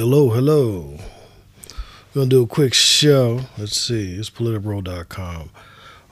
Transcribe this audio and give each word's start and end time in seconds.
Hello, 0.00 0.30
hello. 0.30 0.96
We're 2.14 2.22
Gonna 2.22 2.30
do 2.30 2.42
a 2.44 2.46
quick 2.46 2.72
show. 2.72 3.42
Let's 3.58 3.78
see, 3.78 4.14
it's 4.14 4.30
politabro.com. 4.30 5.50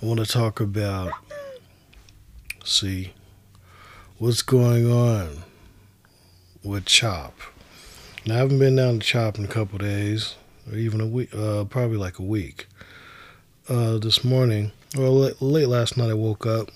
I 0.02 0.06
want 0.06 0.20
to 0.20 0.26
talk 0.26 0.60
about, 0.60 1.10
see, 2.62 3.14
what's 4.18 4.42
going 4.42 4.92
on 4.92 5.42
with 6.62 6.84
Chop. 6.84 7.32
Now, 8.26 8.34
I 8.34 8.38
haven't 8.40 8.58
been 8.58 8.76
down 8.76 8.98
to 8.98 9.06
Chop 9.06 9.38
in 9.38 9.46
a 9.46 9.48
couple 9.48 9.78
days, 9.78 10.34
or 10.70 10.76
even 10.76 11.00
a 11.00 11.06
week, 11.06 11.34
uh, 11.34 11.64
probably 11.64 11.96
like 11.96 12.18
a 12.18 12.24
week. 12.24 12.66
Uh, 13.70 13.96
this 13.96 14.22
morning, 14.22 14.70
well, 14.98 15.14
late, 15.14 15.40
late 15.40 15.68
last 15.68 15.96
night, 15.96 16.10
I 16.10 16.14
woke 16.14 16.44
up 16.44 16.68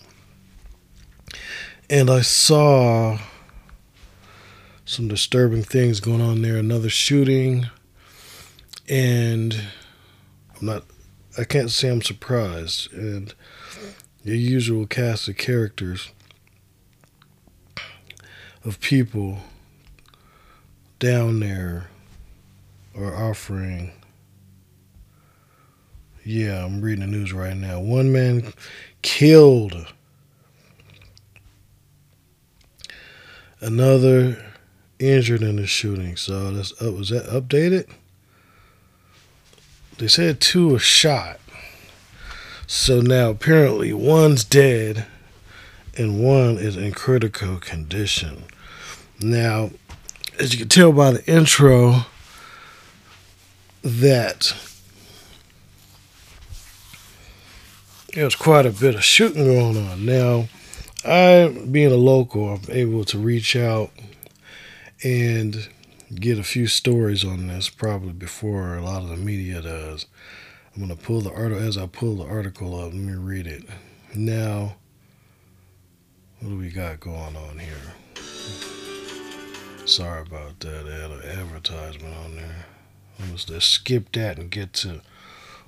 and 1.90 2.08
I 2.08 2.22
saw 2.22 3.18
some 4.92 5.08
disturbing 5.08 5.62
things 5.62 6.00
going 6.00 6.20
on 6.20 6.42
there. 6.42 6.58
Another 6.58 6.90
shooting, 6.90 7.66
and 8.88 9.58
I'm 10.60 10.66
not. 10.66 10.84
I 11.38 11.44
can't 11.44 11.70
say 11.70 11.88
I'm 11.88 12.02
surprised. 12.02 12.92
And 12.92 13.34
the 14.22 14.36
usual 14.36 14.86
cast 14.86 15.28
of 15.28 15.38
characters 15.38 16.10
of 18.66 18.80
people 18.80 19.38
down 20.98 21.40
there 21.40 21.88
are 22.94 23.16
offering. 23.16 23.92
Yeah, 26.22 26.66
I'm 26.66 26.82
reading 26.82 27.00
the 27.00 27.10
news 27.10 27.32
right 27.32 27.56
now. 27.56 27.80
One 27.80 28.12
man 28.12 28.52
killed. 29.00 29.86
Another 33.60 34.51
injured 35.02 35.42
in 35.42 35.56
the 35.56 35.66
shooting. 35.66 36.16
So 36.16 36.50
that's 36.52 36.72
uh, 36.82 36.92
was 36.92 37.10
that 37.10 37.26
updated? 37.26 37.88
They 39.98 40.08
said 40.08 40.40
two 40.40 40.68
were 40.68 40.78
shot. 40.78 41.38
So 42.66 43.00
now 43.00 43.30
apparently 43.30 43.92
one's 43.92 44.44
dead 44.44 45.06
and 45.96 46.24
one 46.24 46.56
is 46.56 46.76
in 46.76 46.92
critical 46.92 47.58
condition. 47.58 48.44
Now, 49.20 49.70
as 50.38 50.52
you 50.52 50.60
can 50.60 50.68
tell 50.68 50.92
by 50.92 51.12
the 51.12 51.24
intro, 51.30 52.06
that 53.82 54.54
there's 58.14 58.34
quite 58.34 58.64
a 58.64 58.70
bit 58.70 58.94
of 58.94 59.04
shooting 59.04 59.44
going 59.44 59.76
on. 59.76 60.04
Now, 60.06 60.48
I, 61.04 61.48
being 61.70 61.92
a 61.92 61.96
local, 61.96 62.54
I'm 62.54 62.62
able 62.68 63.04
to 63.06 63.18
reach 63.18 63.56
out 63.56 63.90
and 65.04 65.68
get 66.14 66.38
a 66.38 66.44
few 66.44 66.66
stories 66.66 67.24
on 67.24 67.48
this 67.48 67.68
probably 67.68 68.12
before 68.12 68.76
a 68.76 68.82
lot 68.82 69.02
of 69.02 69.08
the 69.08 69.16
media 69.16 69.62
does. 69.62 70.06
I'm 70.74 70.86
going 70.86 70.96
to 70.96 71.02
pull 71.02 71.20
the 71.20 71.32
article 71.32 71.62
as 71.62 71.76
I 71.76 71.86
pull 71.86 72.16
the 72.16 72.24
article 72.24 72.74
up. 72.78 72.92
Let 72.92 72.94
me 72.94 73.14
read 73.14 73.46
it. 73.46 73.64
Now, 74.14 74.76
what 76.40 76.50
do 76.50 76.56
we 76.56 76.70
got 76.70 77.00
going 77.00 77.36
on 77.36 77.58
here? 77.58 77.94
Sorry 79.86 80.22
about 80.22 80.60
that. 80.60 80.84
They 80.86 80.92
had 80.92 81.10
an 81.10 81.40
advertisement 81.40 82.14
on 82.14 82.36
there. 82.36 82.66
Let's 83.30 83.44
just 83.44 83.70
skip 83.70 84.12
that 84.12 84.38
and 84.38 84.50
get 84.50 84.72
to 84.74 85.02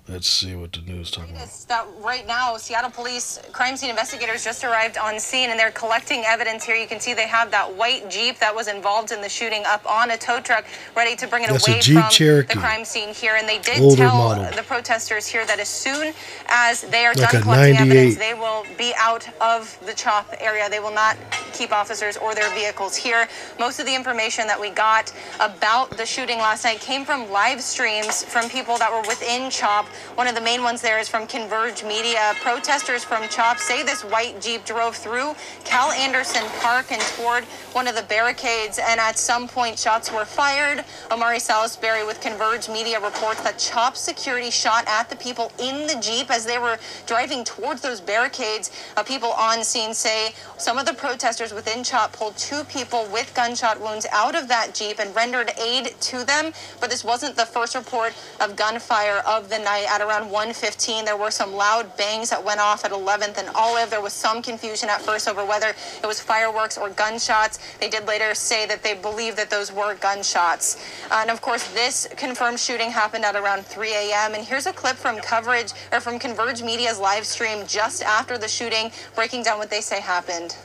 Let's 0.07 0.29
see 0.29 0.55
what 0.55 0.71
the 0.73 0.83
news 0.83 1.11
talking 1.11 1.35
about. 1.35 1.49
That 1.69 1.87
right 2.01 2.27
now, 2.27 2.59
Seattle 2.59 2.91
police 2.91 3.39
crime 3.53 3.75
scene 3.75 3.89
investigators 3.89 4.45
just 4.45 4.63
arrived 4.63 4.99
on 4.99 5.19
scene 5.19 5.49
and 5.49 5.59
they're 5.59 5.71
collecting 5.71 6.25
evidence 6.27 6.63
here. 6.63 6.77
You 6.77 6.87
can 6.87 7.01
see 7.01 7.15
they 7.15 7.27
have 7.27 7.51
that 7.53 7.75
white 7.75 8.11
Jeep 8.11 8.39
that 8.39 8.55
was 8.55 8.69
involved 8.69 9.13
in 9.13 9.23
the 9.23 9.31
shooting 9.31 9.63
up 9.67 9.85
on 9.91 10.11
a 10.11 10.19
tow 10.19 10.41
truck, 10.41 10.67
ready 10.95 11.17
to 11.17 11.27
bring 11.27 11.45
it 11.45 11.49
That's 11.49 11.67
away 11.67 11.81
from 11.81 12.11
Cherokee. 12.11 12.53
the 12.53 12.61
crime 12.61 12.85
scene 12.85 13.15
here. 13.15 13.37
And 13.37 13.49
they 13.49 13.59
did 13.61 13.81
Older 13.81 13.97
tell 13.97 14.15
model. 14.15 14.55
the 14.55 14.63
protesters 14.63 15.27
here 15.27 15.47
that 15.47 15.59
as 15.59 15.69
soon 15.69 16.13
as 16.49 16.83
they 16.83 17.07
are 17.07 17.15
Like 17.15 17.31
done 17.31 17.43
collecting 17.43 17.77
evidence, 17.79 18.17
they 18.17 18.35
will 18.35 18.67
be 18.77 18.93
out 18.99 19.27
of 19.41 19.79
the 19.87 19.95
CHOP 19.95 20.35
area. 20.39 20.69
They 20.69 20.81
will 20.81 20.95
not 20.95 21.17
keep 21.55 21.73
officers 21.73 22.17
or 22.17 22.35
their 22.35 22.51
vehicles 22.51 22.97
here. 22.97 23.29
Most 23.59 23.81
of 23.81 23.87
the 23.87 23.95
information 23.95 24.47
that 24.47 24.61
we 24.61 24.71
got 24.71 25.13
about 25.41 25.97
the 25.97 26.05
shooting 26.05 26.39
last 26.39 26.65
night 26.65 26.81
came 26.81 27.05
from 27.05 27.31
live 27.31 27.61
streams 27.63 28.25
from 28.25 28.49
people 28.51 28.77
that 28.79 28.91
were 28.91 29.07
within 29.09 29.51
CHOP. 29.51 29.87
One 30.17 30.27
of 30.27 30.35
the 30.35 30.41
main 30.41 30.63
ones 30.63 30.83
there 30.83 30.99
is 30.99 31.09
from 31.09 31.27
Converge 31.27 31.85
Media. 31.85 32.35
Protesters 32.41 33.05
from 33.05 33.29
CHOP 33.29 33.59
say 33.59 33.83
this 33.83 34.03
white 34.03 34.41
Jeep 34.41 34.65
drove 34.65 34.97
through 34.97 35.35
Cal 35.65 35.91
Anderson 35.93 36.43
Park 36.61 36.91
and 36.91 37.01
toward 37.17 37.45
one 37.73 37.87
of 37.89 37.95
the 37.95 38.03
barricades, 38.03 38.79
and 38.79 39.01
at 39.01 39.19
some 39.19 39.49
point 39.49 39.79
shots 39.79 40.13
were 40.13 40.25
fired. 40.25 40.85
Omari 41.11 41.39
Salisbury 41.39 42.05
with 42.05 42.21
Converge 42.21 42.69
Media 42.69 43.01
reports 43.01 43.43
that 43.43 43.59
CHOP 43.59 43.97
security 43.97 44.51
shot 44.51 44.85
at 44.87 45.09
the 45.11 45.17
people 45.17 45.53
in 45.59 45.87
the 45.87 45.99
Jeep 46.01 46.31
as 46.31 46.45
they 46.45 46.59
were 46.59 46.79
driving 47.07 47.45
towards 47.45 47.81
those 47.83 48.01
barricades. 48.01 48.71
Uh, 48.97 49.03
people 49.03 49.31
on 49.31 49.63
scene 49.65 49.95
say 49.95 50.33
some 50.59 50.79
of 50.79 50.87
the 50.87 50.95
protesters 50.95 51.44
within 51.53 51.85
CHOP 51.85 52.13
pulled 52.13 52.37
two 52.37 52.65
people 52.65 53.07
with 53.13 53.35
gunshot 53.35 53.81
wounds 53.81 54.07
out 54.13 54.35
of 54.35 54.49
that 54.49 54.75
Jeep 54.75 54.99
and 54.99 55.15
rendered 55.15 55.51
aid 55.59 55.95
to 56.01 56.25
them. 56.25 56.53
But 56.81 56.91
this 56.91 57.05
wasn't 57.05 57.37
the 57.37 57.45
first 57.45 57.75
report 57.75 58.15
of 58.41 58.57
gunfire 58.57 59.23
of 59.27 59.51
the 59.51 59.59
night. 59.59 59.87
At 59.89 60.01
around 60.01 60.31
1:15, 60.31 61.05
there 61.05 61.17
were 61.17 61.31
some 61.31 61.55
loud 61.55 61.97
bangs 61.97 62.31
that 62.31 62.43
went 62.43 62.61
off 62.61 62.85
at 62.85 62.93
11th 62.93 63.39
and 63.39 63.49
Olive. 63.55 63.91
There 63.91 64.01
was 64.01 64.13
some 64.13 64.43
confusion 64.43 64.89
at 64.89 65.03
first 65.03 65.29
over 65.29 65.45
whether 65.45 65.75
it 66.03 66.07
was 66.07 66.21
fireworks 66.21 66.79
or 66.79 66.89
gunshots. 66.91 67.59
They 67.81 67.89
did 67.89 68.07
later 68.07 68.35
say 68.35 68.67
that 68.67 68.83
they 68.83 68.95
believe 68.95 69.37
that 69.37 69.51
those 69.51 69.73
were 69.73 69.95
gunshots. 69.95 70.77
Uh, 71.11 71.19
and 71.23 71.31
of 71.31 71.41
course, 71.41 71.67
this 71.75 72.07
confirmed 72.17 72.61
shooting 72.61 72.91
happened 72.91 73.25
at 73.25 73.37
around 73.37 73.67
3 73.67 73.93
a.m. 73.93 74.35
And 74.35 74.45
here's 74.45 74.67
a 74.67 74.73
clip 74.73 74.97
from 74.97 75.19
coverage 75.19 75.73
or 75.93 76.01
from 76.01 76.19
Converge 76.19 76.63
Media's 76.63 76.99
live 76.99 77.27
stream 77.27 77.67
just 77.67 78.03
after 78.03 78.39
the 78.39 78.49
shooting, 78.49 78.91
breaking 79.15 79.43
down 79.43 79.59
what 79.59 79.71
they 79.71 79.81
say 79.81 80.01
happened. 80.01 80.57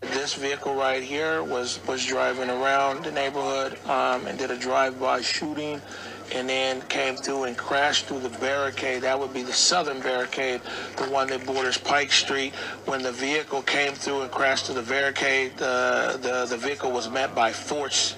This 0.00 0.34
vehicle 0.34 0.74
right 0.74 1.02
here 1.02 1.42
was 1.42 1.80
was 1.86 2.04
driving 2.04 2.50
around 2.50 3.04
the 3.04 3.12
neighborhood 3.12 3.78
um, 3.86 4.26
and 4.26 4.38
did 4.38 4.50
a 4.50 4.56
drive-by 4.56 5.20
shooting, 5.22 5.80
and 6.32 6.48
then 6.48 6.82
came 6.82 7.16
through 7.16 7.44
and 7.44 7.56
crashed 7.56 8.06
through 8.06 8.20
the 8.20 8.30
barricade. 8.38 9.02
That 9.02 9.18
would 9.18 9.34
be 9.34 9.42
the 9.42 9.52
southern 9.52 10.00
barricade, 10.00 10.60
the 10.96 11.04
one 11.04 11.28
that 11.28 11.44
borders 11.44 11.78
Pike 11.78 12.12
Street. 12.12 12.54
When 12.86 13.02
the 13.02 13.12
vehicle 13.12 13.62
came 13.62 13.92
through 13.92 14.22
and 14.22 14.30
crashed 14.30 14.66
through 14.66 14.76
the 14.76 14.82
barricade, 14.82 15.56
the 15.56 16.18
the, 16.20 16.46
the 16.46 16.56
vehicle 16.56 16.90
was 16.90 17.10
met 17.10 17.34
by 17.34 17.52
force. 17.52 18.16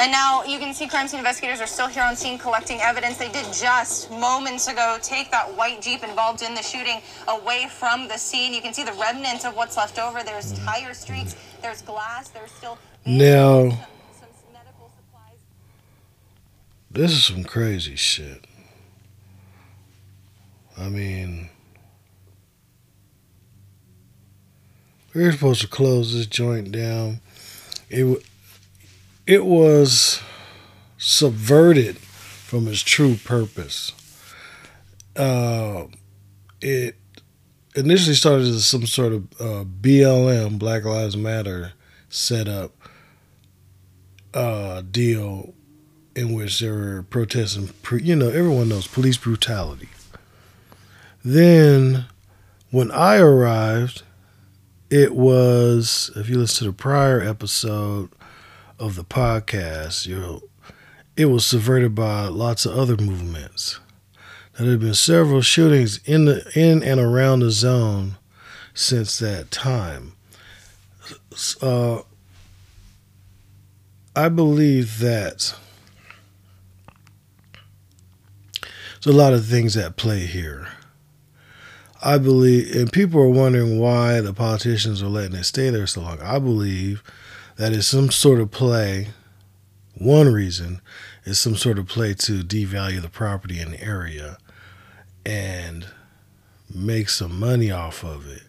And 0.00 0.10
now 0.10 0.42
you 0.44 0.58
can 0.58 0.74
see 0.74 0.88
crime 0.88 1.06
scene 1.06 1.18
investigators 1.18 1.60
are 1.60 1.66
still 1.66 1.86
here 1.86 2.02
on 2.02 2.16
scene 2.16 2.38
collecting 2.38 2.80
evidence. 2.80 3.18
They 3.18 3.28
did 3.30 3.46
just 3.52 4.10
moments 4.10 4.66
ago 4.66 4.98
take 5.00 5.30
that 5.30 5.54
white 5.56 5.80
Jeep 5.80 6.02
involved 6.02 6.42
in 6.42 6.54
the 6.54 6.62
shooting 6.62 7.00
away 7.28 7.68
from 7.70 8.08
the 8.08 8.16
scene. 8.16 8.52
You 8.52 8.60
can 8.62 8.74
see 8.74 8.82
the 8.84 8.92
remnants 8.94 9.44
of 9.44 9.54
what's 9.54 9.76
left 9.76 9.98
over. 9.98 10.22
There's 10.24 10.52
tire 10.64 10.94
streaks, 10.94 11.36
there's 11.60 11.82
glass, 11.82 12.28
there's 12.30 12.50
still 12.50 12.78
Now- 13.06 13.70
some, 13.70 13.78
some. 14.20 14.28
This 16.90 17.12
is 17.12 17.24
some 17.24 17.44
crazy 17.44 17.96
shit. 17.96 18.44
I 20.76 20.88
mean, 20.88 21.48
we 25.14 25.22
were 25.22 25.32
supposed 25.32 25.60
to 25.60 25.68
close 25.68 26.12
this 26.12 26.26
joint 26.26 26.72
down. 26.72 27.20
It 27.88 28.04
wa- 28.04 28.16
it 29.26 29.44
was 29.44 30.20
subverted 30.98 31.98
from 31.98 32.68
its 32.68 32.80
true 32.82 33.16
purpose. 33.16 33.92
uh, 35.16 35.84
it 36.60 36.96
initially 37.74 38.14
started 38.14 38.46
as 38.46 38.66
some 38.66 38.86
sort 38.86 39.12
of 39.12 39.24
uh, 39.40 39.64
BLM, 39.64 40.58
Black 40.58 40.84
Lives 40.84 41.16
Matter, 41.16 41.72
setup 42.08 42.72
uh, 44.34 44.82
deal 44.82 45.54
in 46.14 46.32
which 46.32 46.60
they 46.60 46.70
were 46.70 47.02
protesting. 47.10 47.70
You 48.00 48.16
know, 48.16 48.28
everyone 48.28 48.68
knows 48.68 48.86
police 48.86 49.16
brutality. 49.16 49.88
Then, 51.24 52.06
when 52.70 52.90
I 52.90 53.16
arrived, 53.18 54.02
it 54.90 55.14
was 55.14 56.10
if 56.16 56.28
you 56.28 56.38
listen 56.38 56.66
to 56.66 56.70
the 56.72 56.76
prior 56.76 57.20
episode 57.20 58.10
of 58.82 58.96
the 58.96 59.04
podcast, 59.04 60.06
you 60.06 60.18
know, 60.18 60.42
it 61.16 61.26
was 61.26 61.46
subverted 61.46 61.94
by 61.94 62.26
lots 62.26 62.66
of 62.66 62.76
other 62.76 62.96
movements. 62.96 63.78
Now, 64.54 64.64
There 64.64 64.72
have 64.72 64.80
been 64.80 64.94
several 64.94 65.40
shootings 65.40 66.00
in 66.04 66.24
the 66.24 66.50
in 66.56 66.82
and 66.82 66.98
around 67.00 67.40
the 67.40 67.52
zone 67.52 68.16
since 68.74 69.18
that 69.20 69.52
time. 69.52 70.14
Uh, 71.62 72.00
I 74.16 74.28
believe 74.28 74.98
that 74.98 75.54
there's 79.02 79.14
a 79.14 79.18
lot 79.18 79.32
of 79.32 79.46
things 79.46 79.76
at 79.76 79.96
play 79.96 80.26
here. 80.26 80.68
I 82.04 82.18
believe, 82.18 82.74
and 82.74 82.92
people 82.92 83.20
are 83.20 83.28
wondering 83.28 83.78
why 83.78 84.20
the 84.20 84.34
politicians 84.34 85.04
are 85.04 85.08
letting 85.08 85.36
it 85.36 85.44
stay 85.44 85.70
there 85.70 85.86
so 85.86 86.00
long. 86.00 86.20
I 86.20 86.40
believe 86.40 87.02
that 87.62 87.72
is 87.72 87.86
some 87.86 88.10
sort 88.10 88.40
of 88.40 88.50
play. 88.50 89.10
One 89.94 90.32
reason 90.32 90.80
is 91.22 91.38
some 91.38 91.54
sort 91.54 91.78
of 91.78 91.86
play 91.86 92.12
to 92.14 92.42
devalue 92.42 93.00
the 93.00 93.08
property 93.08 93.60
in 93.60 93.70
the 93.70 93.80
area 93.80 94.36
and 95.24 95.86
make 96.74 97.08
some 97.08 97.38
money 97.38 97.70
off 97.70 98.02
of 98.02 98.28
it. 98.28 98.42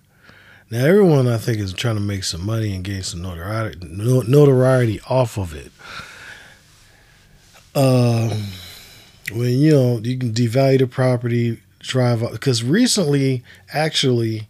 Now, 0.72 0.84
everyone 0.86 1.28
I 1.28 1.38
think 1.38 1.60
is 1.60 1.74
trying 1.74 1.94
to 1.94 2.02
make 2.02 2.24
some 2.24 2.44
money 2.44 2.74
and 2.74 2.84
gain 2.84 3.04
some 3.04 3.22
notoriety, 3.22 3.88
notoriety 3.88 5.00
off 5.08 5.38
of 5.38 5.54
it. 5.54 5.72
Um, 7.76 8.32
when 9.32 9.52
you 9.52 9.74
know 9.74 10.00
you 10.00 10.18
can 10.18 10.34
devalue 10.34 10.80
the 10.80 10.88
property, 10.88 11.62
drive 11.78 12.24
up 12.24 12.32
because 12.32 12.64
recently, 12.64 13.44
actually, 13.72 14.48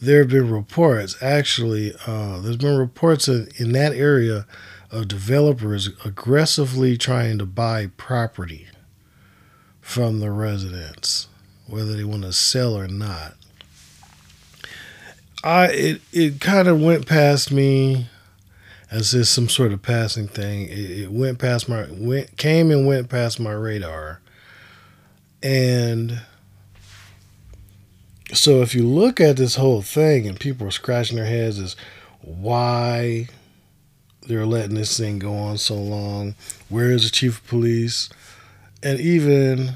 there 0.00 0.20
have 0.20 0.28
been 0.28 0.50
reports. 0.50 1.16
Actually, 1.22 1.94
uh, 2.06 2.40
there's 2.40 2.56
been 2.56 2.78
reports 2.78 3.28
in, 3.28 3.48
in 3.56 3.72
that 3.72 3.92
area 3.92 4.46
of 4.90 5.08
developers 5.08 5.88
aggressively 6.04 6.96
trying 6.96 7.38
to 7.38 7.46
buy 7.46 7.88
property 7.96 8.68
from 9.80 10.20
the 10.20 10.30
residents 10.30 11.28
whether 11.66 11.94
they 11.94 12.04
want 12.04 12.22
to 12.22 12.32
sell 12.32 12.78
or 12.78 12.88
not. 12.88 13.34
I 15.42 15.66
it 15.68 16.02
it 16.12 16.40
kind 16.40 16.68
of 16.68 16.80
went 16.80 17.06
past 17.06 17.52
me 17.52 18.06
as 18.90 19.14
if 19.14 19.26
some 19.26 19.48
sort 19.48 19.72
of 19.72 19.82
passing 19.82 20.28
thing. 20.28 20.68
It, 20.68 20.90
it, 20.90 21.12
went 21.12 21.38
past 21.38 21.68
my 21.68 21.86
went 21.90 22.36
came 22.36 22.70
and 22.70 22.86
went 22.86 23.08
past 23.08 23.38
my 23.38 23.52
radar, 23.52 24.20
and 25.42 26.20
so 28.36 28.62
if 28.62 28.74
you 28.74 28.86
look 28.86 29.20
at 29.20 29.36
this 29.36 29.56
whole 29.56 29.82
thing 29.82 30.26
and 30.26 30.38
people 30.38 30.66
are 30.66 30.72
scratching 30.72 31.16
their 31.16 31.26
heads 31.26 31.58
as 31.58 31.76
why 32.20 33.28
they're 34.26 34.46
letting 34.46 34.76
this 34.76 34.98
thing 34.98 35.18
go 35.18 35.34
on 35.34 35.58
so 35.58 35.74
long, 35.74 36.34
where 36.68 36.90
is 36.90 37.04
the 37.04 37.10
chief 37.10 37.38
of 37.38 37.46
police, 37.46 38.08
and 38.82 39.00
even 39.00 39.74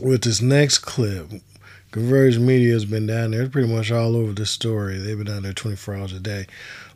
with 0.00 0.22
this 0.22 0.42
next 0.42 0.78
clip, 0.78 1.30
Converge 1.90 2.38
Media 2.38 2.74
has 2.74 2.84
been 2.84 3.06
down 3.06 3.30
there. 3.30 3.48
Pretty 3.48 3.72
much 3.72 3.90
all 3.90 4.16
over 4.16 4.32
this 4.32 4.50
story. 4.50 4.98
They've 4.98 5.16
been 5.16 5.26
down 5.26 5.44
there 5.44 5.52
24 5.52 5.94
hours 5.94 6.12
a 6.12 6.20
day. 6.20 6.46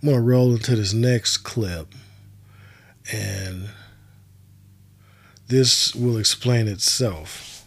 I'm 0.03 0.09
going 0.09 0.17
to 0.17 0.23
roll 0.23 0.53
into 0.53 0.77
this 0.77 0.93
next 0.93 1.39
clip, 1.39 1.89
and 3.11 3.71
this 5.49 5.95
will 5.95 6.19
explain 6.19 6.69
itself. 6.69 7.60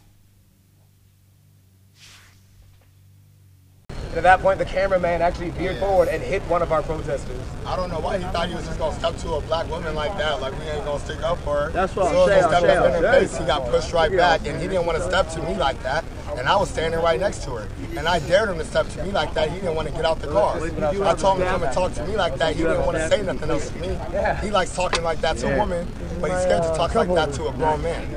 And 4.13 4.19
at 4.19 4.37
that 4.37 4.41
point, 4.41 4.59
the 4.59 4.65
cameraman 4.65 5.23
actually 5.23 5.49
veered 5.49 5.79
forward 5.79 6.07
and 6.07 6.21
hit 6.21 6.43
one 6.43 6.61
of 6.61 6.71
our 6.71 6.83
protesters. 6.83 7.41
I 7.65 7.75
don't 7.75 7.89
know 7.89 7.99
why 7.99 8.19
he 8.19 8.23
thought 8.25 8.47
he 8.47 8.53
was 8.53 8.63
just 8.63 8.77
gonna 8.77 8.95
step 8.95 9.17
to 9.17 9.33
a 9.33 9.41
black 9.41 9.67
woman 9.71 9.95
like 9.95 10.15
that. 10.19 10.39
Like 10.39 10.53
we 10.59 10.65
ain't 10.65 10.85
gonna 10.85 11.03
stick 11.03 11.23
up 11.23 11.39
for 11.39 11.61
her. 11.63 11.69
That's 11.71 11.95
what 11.95 12.11
so 12.11 12.21
I'm 12.21 12.27
saying. 12.27 12.43
Step 12.43 12.77
up 12.77 12.95
in 12.95 13.03
her 13.03 13.11
face, 13.11 13.35
he 13.35 13.43
got 13.43 13.67
pushed 13.71 13.91
right 13.91 14.15
back, 14.15 14.45
and 14.45 14.61
he 14.61 14.67
didn't 14.67 14.85
want 14.85 14.99
to 14.99 15.03
step 15.03 15.29
to 15.29 15.41
me 15.41 15.55
like 15.55 15.81
that. 15.81 16.05
And 16.37 16.47
I 16.47 16.55
was 16.55 16.69
standing 16.69 16.99
right 16.99 17.19
next 17.19 17.43
to 17.43 17.51
her, 17.51 17.67
and 17.95 18.07
I 18.07 18.19
dared 18.19 18.49
him 18.49 18.57
to 18.57 18.65
step 18.65 18.87
to 18.89 19.03
me 19.03 19.11
like 19.11 19.33
that. 19.33 19.49
He 19.49 19.59
didn't 19.59 19.75
want 19.75 19.87
to 19.87 19.93
get 19.93 20.05
out 20.05 20.19
the 20.19 20.27
car. 20.27 20.55
I 20.57 21.15
told 21.15 21.37
him 21.37 21.45
to 21.45 21.51
come 21.51 21.63
and 21.63 21.73
talk 21.73 21.93
to 21.93 22.05
me 22.07 22.15
like 22.15 22.35
that. 22.37 22.55
He 22.55 22.63
didn't 22.63 22.85
want 22.85 22.97
to 22.97 23.07
say 23.09 23.21
nothing 23.21 23.49
else 23.49 23.69
to 23.69 23.79
me. 23.79 23.97
He 24.41 24.51
likes 24.51 24.75
talking 24.75 25.03
like 25.03 25.21
that 25.21 25.37
to 25.37 25.53
a 25.53 25.57
woman, 25.57 25.87
but 26.19 26.31
he's 26.31 26.41
scared 26.41 26.63
to 26.63 26.69
talk 26.69 26.95
like 26.95 27.13
that 27.13 27.33
to 27.33 27.47
a 27.47 27.53
grown 27.53 27.81
man. 27.81 28.13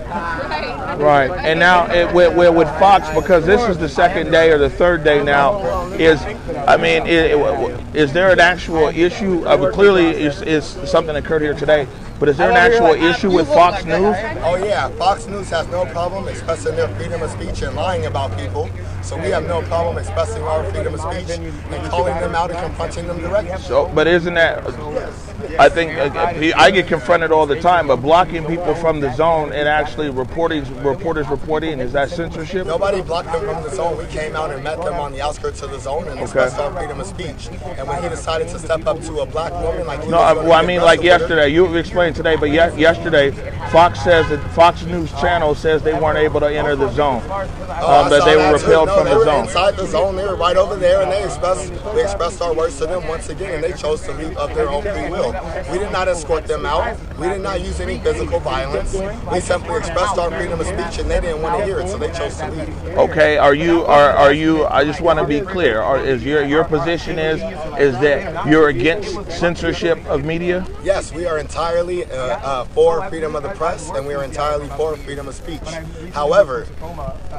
Right. 0.98 1.30
And 1.30 1.60
now 1.60 1.90
it, 1.92 2.12
with, 2.14 2.36
with 2.36 2.68
Fox, 2.78 3.08
because 3.10 3.44
this 3.44 3.60
is 3.68 3.78
the 3.78 3.88
second 3.88 4.30
day 4.30 4.50
or 4.50 4.58
the 4.58 4.70
third 4.70 5.04
day 5.04 5.22
now, 5.22 5.90
is 5.94 6.20
I 6.66 6.76
mean, 6.76 7.06
is 7.06 8.12
there 8.12 8.30
an 8.30 8.40
actual 8.40 8.88
issue? 8.88 9.46
I 9.46 9.56
mean, 9.56 9.72
clearly, 9.72 10.06
is, 10.06 10.42
is 10.42 10.64
something 10.64 11.16
occurred 11.16 11.42
here 11.42 11.54
today. 11.54 11.86
But 12.18 12.30
is 12.30 12.38
there 12.38 12.50
an 12.50 12.56
actual 12.56 12.94
issue 12.94 13.30
with 13.30 13.46
Fox 13.48 13.84
News? 13.84 14.16
Oh 14.42 14.56
yeah, 14.56 14.88
Fox 14.90 15.26
News 15.26 15.50
has 15.50 15.68
no 15.68 15.84
problem 15.86 16.28
expressing 16.28 16.74
their 16.74 16.88
freedom 16.96 17.22
of 17.22 17.30
speech 17.30 17.62
and 17.62 17.76
lying 17.76 18.06
about 18.06 18.36
people. 18.38 18.70
So 19.02 19.16
we 19.16 19.28
have 19.28 19.46
no 19.46 19.62
problem 19.62 19.98
expressing 19.98 20.42
our 20.42 20.64
freedom 20.72 20.94
of 20.94 21.00
speech 21.00 21.38
and 21.38 21.90
calling 21.90 22.14
them 22.14 22.34
out 22.34 22.50
and 22.50 22.58
confronting 22.58 23.06
them 23.06 23.20
directly. 23.20 23.56
So, 23.58 23.90
but 23.94 24.06
isn't 24.06 24.34
that? 24.34 24.66
I 25.58 25.68
think 25.68 25.96
uh, 25.96 26.56
I 26.56 26.70
get 26.70 26.88
confronted 26.88 27.30
all 27.30 27.46
the 27.46 27.60
time, 27.60 27.88
but 27.88 27.96
blocking 27.96 28.44
people 28.46 28.74
from 28.74 29.00
the 29.00 29.14
zone 29.14 29.52
and 29.52 29.68
actually 29.68 30.10
reporting 30.10 30.64
reporters 30.82 31.28
reporting 31.28 31.78
is 31.78 31.92
that 31.92 32.10
censorship? 32.10 32.66
Nobody 32.66 33.02
blocked 33.02 33.30
them 33.30 33.44
from 33.44 33.62
the 33.62 33.70
zone. 33.70 33.98
We 33.98 34.06
came 34.06 34.34
out 34.34 34.50
and 34.50 34.64
met 34.64 34.82
them 34.82 34.94
on 34.94 35.12
the 35.12 35.20
outskirts 35.20 35.62
of 35.62 35.70
the 35.70 35.78
zone 35.78 36.08
and 36.08 36.18
expressed 36.18 36.56
okay. 36.56 36.64
our 36.64 36.72
freedom 36.72 36.98
of 36.98 37.06
speech. 37.06 37.48
And 37.76 37.86
when 37.86 38.02
he 38.02 38.08
decided 38.08 38.48
to 38.48 38.58
step 38.58 38.86
up 38.86 39.00
to 39.02 39.20
a 39.20 39.26
black 39.26 39.52
woman, 39.52 39.86
like 39.86 40.00
no, 40.08 40.18
well, 40.18 40.52
I 40.52 40.64
mean, 40.64 40.80
like 40.80 41.02
yesterday, 41.02 41.48
you 41.48 41.72
explained 41.76 42.05
today, 42.14 42.36
but 42.36 42.50
ye- 42.50 42.80
yesterday, 42.80 43.30
Fox 43.70 44.02
says 44.02 44.28
that 44.28 44.38
Fox 44.52 44.84
News 44.84 45.10
Channel 45.12 45.54
says 45.54 45.82
they 45.82 45.94
weren't 45.94 46.18
able 46.18 46.40
to 46.40 46.46
enter 46.46 46.76
the 46.76 46.90
zone, 46.92 47.22
oh, 47.28 48.04
um, 48.04 48.10
that 48.10 48.24
they 48.24 48.36
were 48.36 48.52
repelled 48.52 48.88
no, 48.88 48.96
from 48.96 49.04
the 49.06 49.24
zone. 49.24 49.44
Inside 49.44 49.76
the 49.76 49.86
zone, 49.86 50.16
they 50.16 50.24
were 50.24 50.36
right 50.36 50.56
over 50.56 50.76
there, 50.76 51.02
and 51.02 51.10
they 51.10 51.24
expressed 51.24 51.72
we 51.94 52.02
expressed 52.02 52.40
our 52.42 52.54
words 52.54 52.78
to 52.78 52.86
them 52.86 53.06
once 53.08 53.28
again, 53.28 53.54
and 53.54 53.64
they 53.64 53.76
chose 53.76 54.02
to 54.02 54.12
leave 54.12 54.36
of 54.36 54.54
their 54.54 54.68
own 54.68 54.82
free 54.82 55.10
will. 55.10 55.32
We 55.70 55.78
did 55.78 55.92
not 55.92 56.08
escort 56.08 56.46
them 56.46 56.64
out. 56.66 56.96
We 57.18 57.28
did 57.28 57.40
not 57.40 57.60
use 57.60 57.80
any 57.80 57.98
physical 57.98 58.40
violence. 58.40 58.94
We 59.32 59.40
simply 59.40 59.76
expressed 59.78 60.18
our 60.18 60.30
freedom 60.30 60.60
of 60.60 60.66
speech, 60.66 60.98
and 61.00 61.10
they 61.10 61.20
didn't 61.20 61.42
want 61.42 61.58
to 61.58 61.64
hear 61.64 61.80
it, 61.80 61.88
so 61.88 61.98
they 61.98 62.12
chose 62.12 62.36
to 62.38 62.50
leave. 62.50 62.68
Okay, 62.96 63.36
are 63.38 63.54
you 63.54 63.84
are 63.84 64.10
are 64.10 64.32
you? 64.32 64.66
I 64.66 64.84
just 64.84 65.00
want 65.00 65.18
to 65.18 65.26
be 65.26 65.40
clear. 65.40 65.80
Are, 65.80 65.98
is 65.98 66.24
your 66.24 66.44
your 66.44 66.64
position 66.64 67.18
is 67.18 67.40
is 67.78 67.98
that 68.00 68.46
you're 68.46 68.68
against 68.68 69.30
censorship 69.30 70.04
of 70.06 70.24
media? 70.24 70.66
Yes, 70.82 71.12
we 71.12 71.26
are 71.26 71.38
entirely 71.38 71.95
uh, 72.04 72.08
uh, 72.08 72.64
for 72.66 73.08
freedom 73.08 73.34
of 73.36 73.42
the 73.42 73.50
press, 73.50 73.90
and 73.90 74.06
we 74.06 74.14
are 74.14 74.24
entirely 74.24 74.68
for 74.70 74.96
freedom 74.96 75.28
of 75.28 75.34
speech. 75.34 75.60
However, 76.12 76.66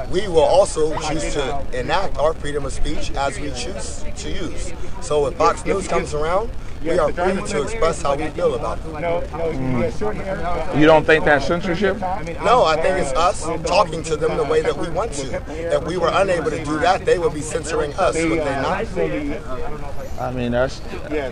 we 0.10 0.28
will 0.28 0.40
also 0.40 0.98
choose 1.02 1.34
to 1.34 1.66
enact 1.74 2.18
our 2.18 2.34
freedom 2.34 2.66
of 2.66 2.74
speech 2.74 3.12
as 3.12 3.40
we 3.40 3.52
choose 3.52 4.04
to 4.18 4.30
use. 4.30 4.74
So 5.02 5.26
if 5.28 5.36
Fox 5.36 5.66
News 5.66 5.88
comes 5.88 6.14
around, 6.14 6.50
we 6.88 7.00
are 7.00 7.12
free 7.12 7.41
to 7.48 7.62
express 7.63 8.01
how 8.01 8.15
we 8.15 8.27
feel 8.29 8.56
about 8.56 8.82
them. 8.84 8.94
Mm. 8.94 10.79
You 10.79 10.86
don't 10.86 11.06
think 11.06 11.25
that's 11.25 11.46
censorship? 11.46 11.98
No, 12.00 12.65
I 12.65 12.75
think 12.82 12.98
it's 13.00 13.13
us 13.13 13.46
talking 13.67 14.03
to 14.03 14.15
them 14.15 14.38
the 14.38 14.44
way 14.44 14.62
that 14.62 14.77
we 14.77 14.89
want 14.89 15.12
to. 15.13 15.41
If 15.75 15.84
we 15.86 15.98
were 15.98 16.12
unable 16.13 16.50
to 16.51 16.63
do 16.63 16.79
that, 16.79 17.06
they 17.06 17.20
would 17.20 17.34
be 17.34 17.41
censoring 17.41 17.94
us, 17.96 18.15
would 18.15 18.39
they 18.39 18.62
not? 18.62 18.86
I 20.20 20.32
mean, 20.32 20.51
that's 20.51 20.82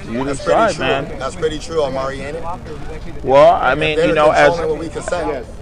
you 0.07 0.23
that's 0.23 0.39
decide, 0.39 0.77
man. 0.77 1.19
That's 1.19 1.35
pretty 1.35 1.57
true, 1.57 1.83
Omari, 1.83 2.21
ain't 2.21 2.37
it? 2.37 3.23
Well, 3.23 3.55
I 3.55 3.73
mean, 3.73 3.97
you 3.97 4.13
know, 4.13 4.29
as 4.29 4.57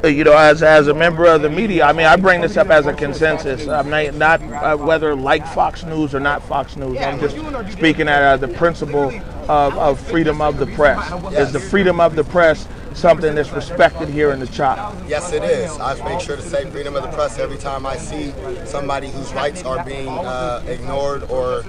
you 0.04 0.24
know, 0.26 0.38
as 0.38 0.62
as 0.62 0.88
a 0.88 0.94
member 0.94 1.26
of 1.26 1.42
the 1.42 1.50
media, 1.50 1.86
I 1.86 1.94
mean, 1.94 2.06
I 2.06 2.18
bring 2.18 2.42
this 2.42 2.58
up 2.58 2.68
as 2.68 2.86
a 2.86 2.94
consensus. 2.94 3.68
I'm 3.68 3.90
not, 3.90 4.14
not 4.16 4.42
uh, 4.42 4.78
whether 4.78 5.16
like 5.16 5.48
Fox 5.48 5.84
News 5.84 6.14
or 6.14 6.20
not 6.20 6.44
Fox 6.44 6.76
News. 6.76 6.98
I'm 6.98 7.20
just 7.20 7.38
speaking 7.72 8.10
at 8.10 8.22
uh, 8.22 8.38
the 8.38 8.50
principle 8.50 9.12
of, 9.50 9.78
of 9.78 10.00
freedom 10.00 10.42
of 10.42 10.58
the 10.58 10.68
press. 10.68 11.10
Yes. 11.32 11.48
Is 11.48 11.54
the 11.54 11.60
freedom 11.60 12.00
of 12.00 12.16
the 12.16 12.24
press 12.24 12.68
something 12.94 13.34
that's 13.34 13.52
respected 13.52 14.08
here 14.10 14.32
in 14.32 14.40
the 14.40 14.48
CHOP? 14.48 14.96
Yes, 15.08 15.34
it 15.34 15.44
is. 15.44 15.72
I 15.80 15.96
make 16.04 16.22
sure 16.22 16.36
to 16.36 16.42
say 16.42 16.70
freedom 16.70 16.96
of 16.96 17.04
the 17.04 17.10
press 17.10 17.40
every 17.40 17.58
time 17.58 17.86
I 17.86 17.98
see 17.98 18.34
somebody 18.66 19.10
whose 19.10 19.34
rights 19.34 19.64
are 19.64 19.84
being 19.84 20.08
uh, 20.08 20.64
ignored 20.68 21.24
or 21.24 21.64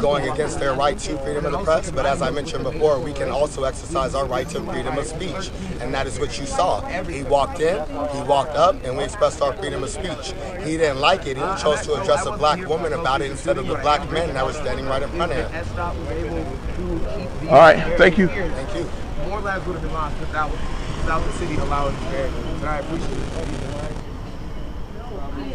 going 0.00 0.28
against 0.28 0.58
their 0.58 0.74
right 0.74 0.98
to 0.98 1.18
freedom 1.18 1.46
of 1.46 1.52
the 1.52 1.58
press. 1.64 1.90
But 1.90 2.06
as 2.06 2.22
I 2.22 2.30
mentioned 2.30 2.64
before, 2.64 2.98
we 2.98 3.12
can 3.12 3.30
also 3.30 3.64
exercise 3.64 4.14
our 4.14 4.26
right 4.26 4.48
to 4.50 4.60
freedom 4.62 4.98
of 4.98 5.06
speech, 5.06 5.50
and 5.80 5.94
that 5.94 6.06
is 6.06 6.18
what 6.18 6.38
you 6.38 6.46
saw. 6.46 6.80
He 7.04 7.22
walked 7.22 7.60
in, 7.60 7.76
he 7.86 8.22
walked 8.22 8.56
up, 8.56 8.82
and 8.84 8.96
we 8.96 9.04
expressed 9.04 9.40
our 9.40 9.52
freedom 9.54 9.82
of 9.82 9.90
speech. 9.90 10.34
He 10.64 10.76
didn't 10.76 11.00
like 11.00 11.26
it, 11.26 11.38
and 11.38 11.56
he 11.56 11.62
chose 11.62 11.82
to 11.82 11.94
address 12.00 12.26
a 12.26 12.32
black 12.36 12.66
woman 12.68 12.92
about 12.92 13.20
it 13.20 13.30
instead 13.30 13.58
of 13.58 13.66
the 13.66 13.76
black 13.76 14.10
men 14.10 14.34
that 14.34 14.44
were 14.44 14.52
standing 14.52 14.86
right 14.86 15.02
in 15.02 15.08
front 15.10 15.32
of 15.32 15.50
him. 15.50 16.55
All 17.48 17.58
right, 17.58 17.96
thank 17.96 18.18
you. 18.18 18.26
Thank 18.26 18.74
you. 18.74 18.90
More 19.28 19.40
lives 19.40 19.64
would 19.66 19.74
have 19.74 19.82
been 19.82 19.92
lost 19.92 20.18
without, 20.18 20.50
without 20.50 21.24
the 21.24 21.32
city 21.32 21.54
allowing 21.54 21.94
this 21.94 22.04
barricade. 22.04 22.44
And 22.44 22.64
I 22.64 22.78
appreciate 22.78 23.12
it. 23.12 23.26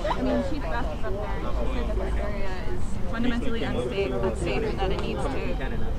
I 0.10 0.21
mean, 0.21 0.43
Chief 0.50 0.62
Best 0.62 0.88
was 0.88 1.05
up 1.05 1.13
there 1.13 1.31
and 1.31 1.45
she 1.45 1.74
said 1.74 1.88
that 1.88 1.98
this 1.98 2.13
area 2.15 2.50
is 2.74 3.12
fundamentally 3.12 3.63
unsafe, 3.63 4.13
unsafe 4.13 4.63
and 4.63 4.79
that 4.79 4.91
it 4.91 5.01
needs 5.01 5.21
to 5.21 5.29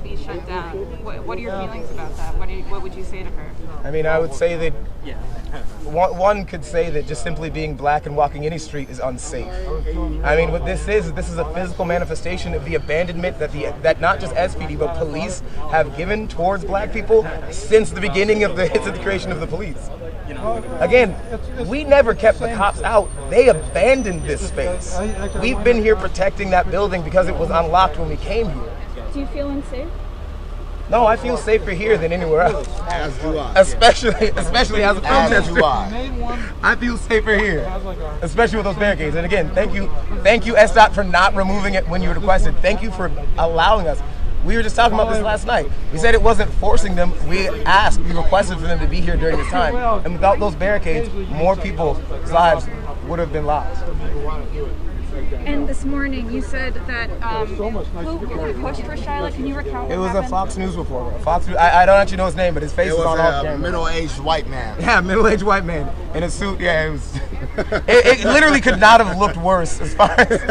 be 0.03 0.15
shut 0.17 0.47
down. 0.47 0.77
What, 1.03 1.23
what 1.25 1.37
are 1.37 1.41
your 1.41 1.51
feelings 1.51 1.91
about 1.91 2.17
that? 2.17 2.37
What, 2.37 2.47
do 2.47 2.55
you, 2.55 2.63
what 2.63 2.81
would 2.81 2.95
you 2.95 3.03
say 3.03 3.21
to 3.21 3.29
her? 3.29 3.51
I 3.83 3.91
mean, 3.91 4.07
I 4.07 4.17
would 4.17 4.33
say 4.33 4.55
that 4.57 4.73
one, 5.93 6.45
could 6.45 6.65
say 6.65 6.89
that 6.89 7.07
just 7.07 7.23
simply 7.23 7.49
being 7.49 7.75
black 7.75 8.05
and 8.05 8.15
walking 8.15 8.45
any 8.45 8.57
street 8.57 8.89
is 8.89 8.99
unsafe. 8.99 9.51
I 10.23 10.35
mean, 10.35 10.51
what 10.51 10.65
this 10.65 10.87
is, 10.87 11.13
this 11.13 11.29
is 11.29 11.37
a 11.37 11.53
physical 11.53 11.85
manifestation 11.85 12.53
of 12.53 12.65
the 12.65 12.75
abandonment 12.75 13.39
that 13.39 13.51
the 13.51 13.73
that 13.81 14.01
not 14.01 14.19
just 14.19 14.33
SPD 14.35 14.77
but 14.77 14.97
police 14.97 15.41
have 15.71 15.95
given 15.95 16.27
towards 16.27 16.65
black 16.65 16.91
people 16.91 17.27
since 17.51 17.91
the 17.91 18.01
beginning 18.01 18.43
of 18.43 18.55
the, 18.55 18.67
since 18.73 18.85
the 18.85 19.03
creation 19.03 19.31
of 19.31 19.39
the 19.39 19.47
police. 19.47 19.89
Again, 20.79 21.15
we 21.67 21.83
never 21.83 22.13
kept 22.15 22.39
the 22.39 22.53
cops 22.53 22.81
out. 22.81 23.09
They 23.29 23.49
abandoned 23.49 24.23
this 24.23 24.47
space. 24.47 24.97
We've 25.41 25.63
been 25.63 25.81
here 25.81 25.95
protecting 25.95 26.49
that 26.51 26.71
building 26.71 27.03
because 27.03 27.27
it 27.27 27.35
was 27.35 27.49
unlocked 27.49 27.99
when 27.99 28.09
we 28.09 28.17
came 28.17 28.49
here. 28.49 28.77
Do 29.13 29.19
you 29.19 29.27
feel 29.27 29.49
unsafe? 29.49 29.89
No, 30.93 31.07
I 31.07 31.15
feel 31.15 31.37
safer 31.37 31.71
here 31.71 31.97
than 31.97 32.13
anywhere 32.13 32.41
else. 32.41 32.67
As 32.81 33.17
do 33.17 33.35
I. 33.35 33.59
Especially, 33.59 34.29
especially 34.35 34.83
as 34.83 34.95
a 34.95 35.03
As 35.03 35.27
protester. 35.27 35.55
do 35.55 35.63
I. 35.65 36.53
I 36.61 36.75
feel 36.75 36.99
safer 36.99 37.35
here, 37.35 37.61
especially 38.21 38.57
with 38.57 38.65
those 38.65 38.75
barricades. 38.75 39.15
And 39.15 39.25
again, 39.25 39.49
thank 39.55 39.73
you, 39.73 39.91
thank 40.21 40.45
you, 40.45 40.53
SDOT, 40.53 40.93
for 40.93 41.03
not 41.03 41.33
removing 41.33 41.73
it 41.73 41.87
when 41.89 42.03
you 42.03 42.11
requested. 42.11 42.55
Thank 42.59 42.83
you 42.83 42.91
for 42.91 43.11
allowing 43.39 43.87
us. 43.87 44.03
We 44.45 44.55
were 44.55 44.61
just 44.61 44.75
talking 44.75 44.93
about 44.93 45.11
this 45.11 45.23
last 45.23 45.47
night. 45.47 45.67
We 45.91 45.97
said 45.97 46.13
it 46.13 46.21
wasn't 46.21 46.53
forcing 46.53 46.93
them. 46.93 47.11
We 47.27 47.49
asked, 47.63 47.99
we 48.01 48.13
requested 48.13 48.59
for 48.59 48.67
them 48.67 48.77
to 48.79 48.85
be 48.85 49.01
here 49.01 49.17
during 49.17 49.37
this 49.37 49.49
time. 49.49 49.75
And 50.05 50.13
without 50.13 50.39
those 50.39 50.53
barricades, 50.53 51.09
more 51.31 51.55
people's 51.55 51.97
lives 52.29 52.67
would 53.07 53.17
have 53.17 53.33
been 53.33 53.47
lost. 53.47 53.83
And 55.13 55.67
this 55.67 55.85
morning 55.85 56.31
you 56.31 56.41
said 56.41 56.73
that 56.87 57.09
um, 57.21 57.47
who, 57.47 57.69
who 57.69 58.61
pushed 58.61 58.81
for 58.81 58.95
Shyla? 58.95 59.33
Can 59.33 59.45
you 59.45 59.55
recount 59.55 59.91
It 59.91 59.97
what 59.97 60.13
was 60.13 60.25
a? 60.25 60.27
Fox 60.27 60.57
News 60.57 60.75
reporter. 60.75 61.17
Fox. 61.19 61.47
News- 61.47 61.57
I, 61.57 61.83
I 61.83 61.85
don't 61.85 61.99
actually 61.99 62.17
know 62.17 62.25
his 62.25 62.35
name, 62.35 62.53
but 62.53 62.63
his 62.63 62.73
face 62.73 62.87
It 62.87 62.93
is 62.93 62.97
was 62.97 63.05
on 63.07 63.19
all 63.19 63.39
a 63.39 63.43
camera. 63.43 63.57
middle-aged 63.59 64.19
white 64.19 64.47
man. 64.47 64.77
Yeah, 64.81 65.01
middle-aged 65.01 65.43
white 65.43 65.65
man 65.65 65.93
in 66.15 66.23
a 66.23 66.29
suit. 66.29 66.59
Yeah, 66.59 66.87
it 66.87 66.91
was. 66.91 67.15
it, 67.87 68.19
it 68.21 68.25
literally 68.25 68.61
could 68.61 68.79
not 68.79 68.99
have 69.05 69.17
looked 69.17 69.37
worse 69.37 69.79
as 69.81 69.93
far 69.93 70.11
as. 70.17 70.29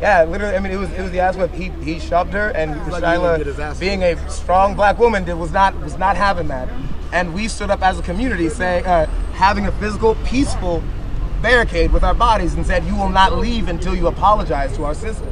yeah, 0.00 0.24
literally. 0.24 0.56
I 0.56 0.60
mean, 0.60 0.72
it 0.72 0.76
was 0.78 0.90
it 0.92 1.02
was 1.02 1.10
the 1.12 1.20
ass 1.20 1.36
whip. 1.36 1.52
He 1.52 1.68
he 1.82 1.98
shoved 2.00 2.32
her, 2.32 2.50
and 2.50 2.72
like 2.90 3.04
he 3.04 3.10
didn't 3.10 3.38
get 3.38 3.46
his 3.46 3.56
Shyla, 3.56 3.78
being 3.80 4.02
a 4.02 4.30
strong 4.30 4.74
black 4.74 4.98
woman, 4.98 5.24
did, 5.24 5.34
was 5.34 5.52
not 5.52 5.78
was 5.80 5.96
not 5.98 6.16
having 6.16 6.48
that. 6.48 6.68
And 7.12 7.32
we 7.32 7.48
stood 7.48 7.70
up 7.70 7.82
as 7.82 7.98
a 7.98 8.02
community, 8.02 8.50
saying, 8.50 8.84
uh, 8.84 9.06
having 9.32 9.66
a 9.66 9.72
physical, 9.72 10.14
peaceful 10.26 10.82
barricade 11.42 11.92
with 11.92 12.02
our 12.04 12.14
bodies, 12.14 12.54
and 12.54 12.66
said, 12.66 12.84
"You 12.84 12.94
will 12.96 13.08
not 13.10 13.38
leave 13.38 13.68
until 13.68 13.94
you 13.94 14.06
apologize 14.08 14.74
to 14.76 14.84
our 14.84 14.94
sister." 14.94 15.24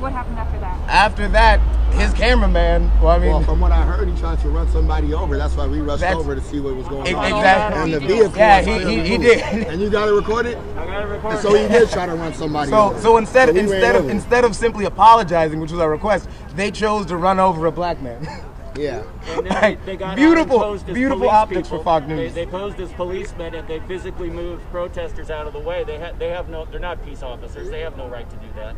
What 0.00 0.12
happened 0.12 0.38
after 0.38 0.58
that? 0.60 0.78
After 0.88 1.28
that, 1.28 1.60
his 1.94 2.12
cameraman. 2.12 2.90
Well, 3.00 3.12
I 3.12 3.18
mean, 3.18 3.30
Well, 3.30 3.42
from 3.42 3.60
what 3.60 3.72
I 3.72 3.82
heard, 3.82 4.06
he 4.08 4.20
tried 4.20 4.38
to 4.42 4.48
run 4.50 4.68
somebody 4.70 5.14
over. 5.14 5.38
That's 5.38 5.56
why 5.56 5.66
we 5.66 5.80
rushed 5.80 6.04
over 6.04 6.34
to 6.34 6.40
see 6.42 6.60
what 6.60 6.76
was 6.76 6.86
going 6.86 7.06
Ex- 7.06 7.16
on. 7.16 7.24
exactly. 7.24 7.82
And 7.82 7.94
the 7.94 8.00
vehicle. 8.06 8.32
Yeah, 8.36 8.60
he- 8.60 8.84
he- 8.84 9.08
he 9.08 9.18
did. 9.18 9.40
And 9.68 9.80
you 9.80 9.88
got 9.88 10.08
it 10.08 10.12
recorded. 10.12 10.58
I 10.76 10.84
got 10.86 11.02
it 11.02 11.06
recorded. 11.06 11.40
So 11.40 11.54
he 11.54 11.66
did 11.66 11.88
try 11.90 12.04
to 12.06 12.14
run 12.14 12.34
somebody 12.34 12.70
So, 12.70 12.90
over. 12.90 13.00
so 13.00 13.16
instead, 13.16 13.54
we 13.54 13.60
instead 13.60 13.96
of 13.96 14.02
over. 14.04 14.10
instead 14.10 14.44
of 14.44 14.54
simply 14.54 14.84
apologizing, 14.84 15.58
which 15.60 15.72
was 15.72 15.80
our 15.80 15.90
request, 15.90 16.28
they 16.54 16.70
chose 16.70 17.06
to 17.06 17.16
run 17.16 17.40
over 17.40 17.64
a 17.66 17.72
black 17.72 18.00
man. 18.02 18.28
yeah. 18.78 19.02
And 19.28 19.46
then 19.46 19.60
they, 19.62 19.74
they 19.84 19.96
got 19.96 20.10
out 20.10 20.16
Beautiful- 20.16 20.62
and 20.64 20.74
as 20.76 20.82
beautiful 20.84 21.18
police 21.18 21.32
optics 21.32 21.68
for. 21.68 21.82
Fox 21.84 22.06
News. 22.06 22.34
they 22.34 22.46
posed 22.46 22.78
as 22.80 22.92
policemen 22.92 23.54
and 23.54 23.66
they 23.68 23.80
physically 23.80 24.30
moved 24.30 24.62
protesters 24.70 25.30
out 25.30 25.46
of 25.46 25.52
the 25.52 25.58
way. 25.60 25.84
They 25.84 25.98
ha- 25.98 26.12
they 26.18 26.28
have 26.28 26.48
no. 26.48 26.64
They're 26.64 26.80
not 26.80 27.04
peace 27.04 27.22
officers. 27.22 27.70
They 27.70 27.80
have 27.80 27.96
no 27.96 28.08
right 28.08 28.28
to 28.28 28.36
do 28.36 28.46
that. 28.56 28.74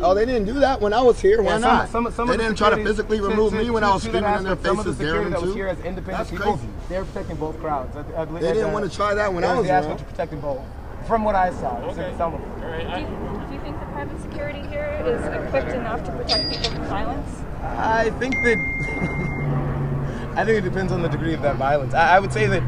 Oh, 0.00 0.14
they 0.14 0.26
didn't 0.26 0.44
do 0.44 0.54
that 0.60 0.80
when 0.80 0.92
I 0.92 1.00
was 1.00 1.18
here. 1.18 1.42
Why 1.42 1.52
Yeah, 1.52 1.58
not? 1.58 1.88
some- 1.88 2.10
some 2.12 2.28
they 2.28 2.36
the 2.36 2.42
didn't 2.44 2.58
try 2.58 2.70
to 2.70 2.76
physically 2.76 3.20
remove 3.20 3.52
to- 3.52 3.58
me 3.58 3.70
when 3.70 3.82
to- 3.82 3.88
I 3.88 3.92
was 3.94 4.02
to 4.02 4.08
screaming 4.10 4.28
in 4.34 4.42
their 4.44 4.52
aspect, 4.52 4.66
some 4.66 4.78
of 4.78 4.84
the 4.84 4.92
faces, 4.92 4.98
daring 4.98 5.24
security 5.24 5.30
that 5.40 5.42
was 5.46 5.54
here 5.54 5.66
as 5.68 5.78
independent 5.78 6.06
That's 6.18 6.30
people, 6.30 6.52
crazy. 6.52 6.68
they 6.90 6.98
were 6.98 7.04
protecting 7.06 7.36
both 7.36 7.58
crowds. 7.60 7.96
I- 7.96 8.20
I 8.20 8.24
believe 8.26 8.42
They 8.42 8.52
didn't 8.52 8.70
uh, 8.70 8.72
want 8.74 8.90
to 8.90 8.94
try 8.96 9.14
that 9.14 9.32
when 9.32 9.44
I 9.44 9.54
was 9.58 9.66
the 9.66 9.72
aspect 9.72 10.00
around. 10.00 10.00
of 10.02 10.08
protecting 10.10 10.40
both. 10.40 10.60
From 11.06 11.24
what 11.24 11.34
I 11.34 11.50
saw, 11.52 11.78
Okay. 11.88 12.12
some 12.18 12.34
of 12.34 12.40
them. 12.40 12.52
All 12.62 12.70
right. 12.70 12.84
Do 12.94 13.00
you, 13.00 13.06
do 13.48 13.54
you 13.54 13.60
think 13.60 13.80
the 13.80 13.86
private 13.86 14.20
security 14.20 14.60
here 14.68 15.02
is 15.06 15.24
equipped 15.48 15.72
enough 15.72 16.04
to 16.04 16.12
protect 16.12 16.50
people 16.52 16.70
from 16.76 16.84
violence? 16.84 17.42
I 17.62 18.10
think 18.18 18.34
that 18.42 18.58
I 20.36 20.44
think 20.44 20.58
it 20.58 20.64
depends 20.64 20.92
on 20.92 21.02
the 21.02 21.08
degree 21.08 21.34
of 21.34 21.42
that 21.42 21.56
violence. 21.56 21.94
I, 21.94 22.16
I 22.16 22.20
would 22.20 22.32
say 22.32 22.46
that 22.46 22.62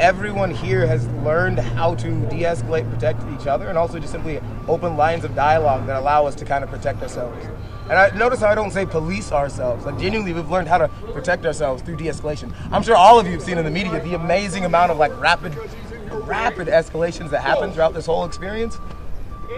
everyone 0.00 0.50
here 0.50 0.86
has 0.86 1.06
learned 1.22 1.58
how 1.58 1.94
to 1.94 2.08
de-escalate, 2.28 2.90
protect 2.90 3.22
each 3.38 3.46
other, 3.46 3.68
and 3.68 3.76
also 3.76 3.98
just 3.98 4.10
simply 4.10 4.40
open 4.66 4.96
lines 4.96 5.24
of 5.24 5.34
dialogue 5.34 5.86
that 5.86 5.96
allow 5.96 6.24
us 6.24 6.34
to 6.36 6.46
kind 6.46 6.64
of 6.64 6.70
protect 6.70 7.02
ourselves. 7.02 7.46
And 7.90 7.98
I 7.98 8.08
notice 8.16 8.40
how 8.40 8.48
I 8.48 8.54
don't 8.54 8.70
say 8.70 8.86
police 8.86 9.32
ourselves. 9.32 9.84
Like 9.84 9.98
genuinely, 9.98 10.32
we've 10.32 10.50
learned 10.50 10.68
how 10.68 10.78
to 10.78 10.88
protect 11.12 11.44
ourselves 11.44 11.82
through 11.82 11.96
de-escalation. 11.96 12.54
I'm 12.72 12.82
sure 12.82 12.96
all 12.96 13.18
of 13.20 13.26
you 13.26 13.32
have 13.32 13.42
seen 13.42 13.58
in 13.58 13.64
the 13.64 13.70
media 13.70 14.02
the 14.02 14.14
amazing 14.14 14.64
amount 14.64 14.90
of 14.90 14.96
like 14.96 15.14
rapid, 15.20 15.54
rapid 16.10 16.68
escalations 16.68 17.30
that 17.30 17.42
happen 17.42 17.70
throughout 17.72 17.92
this 17.92 18.06
whole 18.06 18.24
experience. 18.24 18.78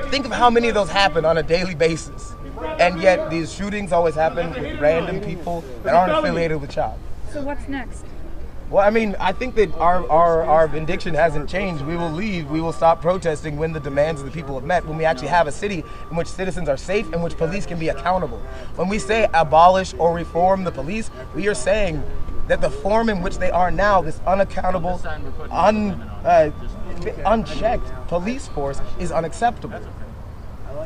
Think 0.07 0.25
of 0.25 0.33
how 0.33 0.51
many 0.51 0.69
of 0.69 0.75
those 0.75 0.91
happen 0.91 1.25
on 1.25 1.39
a 1.39 1.43
daily 1.43 1.75
basis. 1.75 2.35
And 2.61 3.01
yet 3.01 3.31
these 3.31 3.53
shootings 3.53 3.93
always 3.93 4.15
happen 4.15 4.51
with 4.51 4.81
random 4.81 5.21
people 5.21 5.65
that 5.83 5.95
aren't 5.95 6.13
affiliated 6.13 6.61
with 6.61 6.71
CHOP. 6.71 6.99
So 7.33 7.43
what's 7.43 7.69
next? 7.69 8.05
Well, 8.73 8.87
I 8.87 8.89
mean, 8.89 9.17
I 9.21 9.33
think 9.33 9.55
that 9.57 9.71
our, 9.75 10.09
our, 10.09 10.45
our 10.45 10.67
vindication 10.67 11.15
hasn't 11.15 11.51
changed. 11.51 11.85
We 11.85 11.95
will 11.95 12.11
leave. 12.11 12.51
We 12.51 12.63
will 12.63 12.73
stop 12.73 13.03
protesting 13.03 13.59
when 13.59 13.75
the 13.75 13.81
demands 13.81 14.23
of 14.23 14.27
the 14.27 14.33
people 14.33 14.55
have 14.55 14.65
met, 14.65 14.87
when 14.87 14.97
we 14.97 15.05
actually 15.05 15.29
have 15.29 15.47
a 15.47 15.53
city 15.53 15.85
in 16.11 16.17
which 16.17 16.27
citizens 16.27 16.71
are 16.71 16.79
safe, 16.79 17.13
and 17.13 17.23
which 17.23 17.37
police 17.37 17.67
can 17.67 17.79
be 17.79 17.91
accountable. 17.91 18.39
When 18.77 18.89
we 18.89 18.99
say 18.99 19.29
abolish 19.35 19.93
or 19.99 20.15
reform 20.15 20.65
the 20.65 20.71
police, 20.71 21.11
we 21.35 21.49
are 21.49 21.55
saying 21.55 22.03
that 22.49 22.63
the 22.63 22.71
form 22.71 23.11
in 23.11 23.21
which 23.21 23.37
they 23.37 23.51
are 23.51 23.71
now, 23.71 24.01
this 24.01 24.21
unaccountable, 24.27 25.03
un, 25.51 25.93
uh, 26.25 26.51
unchecked 27.27 28.09
police 28.09 28.49
force, 28.49 28.81
is 28.99 29.13
unacceptable. 29.13 29.81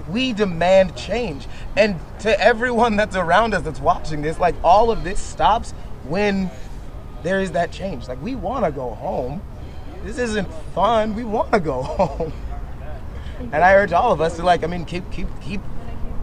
We 0.09 0.33
demand 0.33 0.97
change. 0.97 1.47
And 1.77 1.99
to 2.21 2.41
everyone 2.41 2.97
that's 2.97 3.17
around 3.17 3.55
us 3.55 3.63
that's 3.63 3.81
watching 3.81 4.23
this, 4.23 4.39
like 4.39 4.55
all 4.63 4.91
of 4.91 5.05
this 5.05 5.21
stops 5.21 5.73
when 6.05 6.51
there 7.23 7.41
is 7.41 7.53
that 7.53 7.73
change. 7.73 8.09
Like 8.09 8.23
we 8.23 8.35
want 8.35 8.65
to 8.65 8.71
go 8.71 8.95
home. 8.95 9.43
This 10.05 10.19
isn't 10.19 10.49
fun. 10.75 11.15
We 11.15 11.25
want 11.25 11.53
to 11.53 11.61
go 11.61 11.83
home. 11.83 12.33
And 13.39 13.57
I 13.57 13.75
urge 13.75 13.93
all 13.93 14.13
of 14.13 14.21
us 14.21 14.37
to 14.37 14.43
like, 14.43 14.65
I 14.65 14.67
mean, 14.67 14.85
keep, 14.85 15.11
keep, 15.11 15.29
keep. 15.41 15.61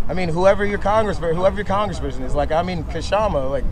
I 0.08 0.14
mean, 0.14 0.30
whoever 0.30 0.66
your 0.66 0.80
congressman, 0.80 1.36
whoever 1.36 1.56
your 1.56 1.66
congressperson 1.66 2.22
is, 2.26 2.36
like, 2.36 2.52
I 2.52 2.62
mean, 2.62 2.84
Kshama, 2.86 3.50
like, 3.50 3.64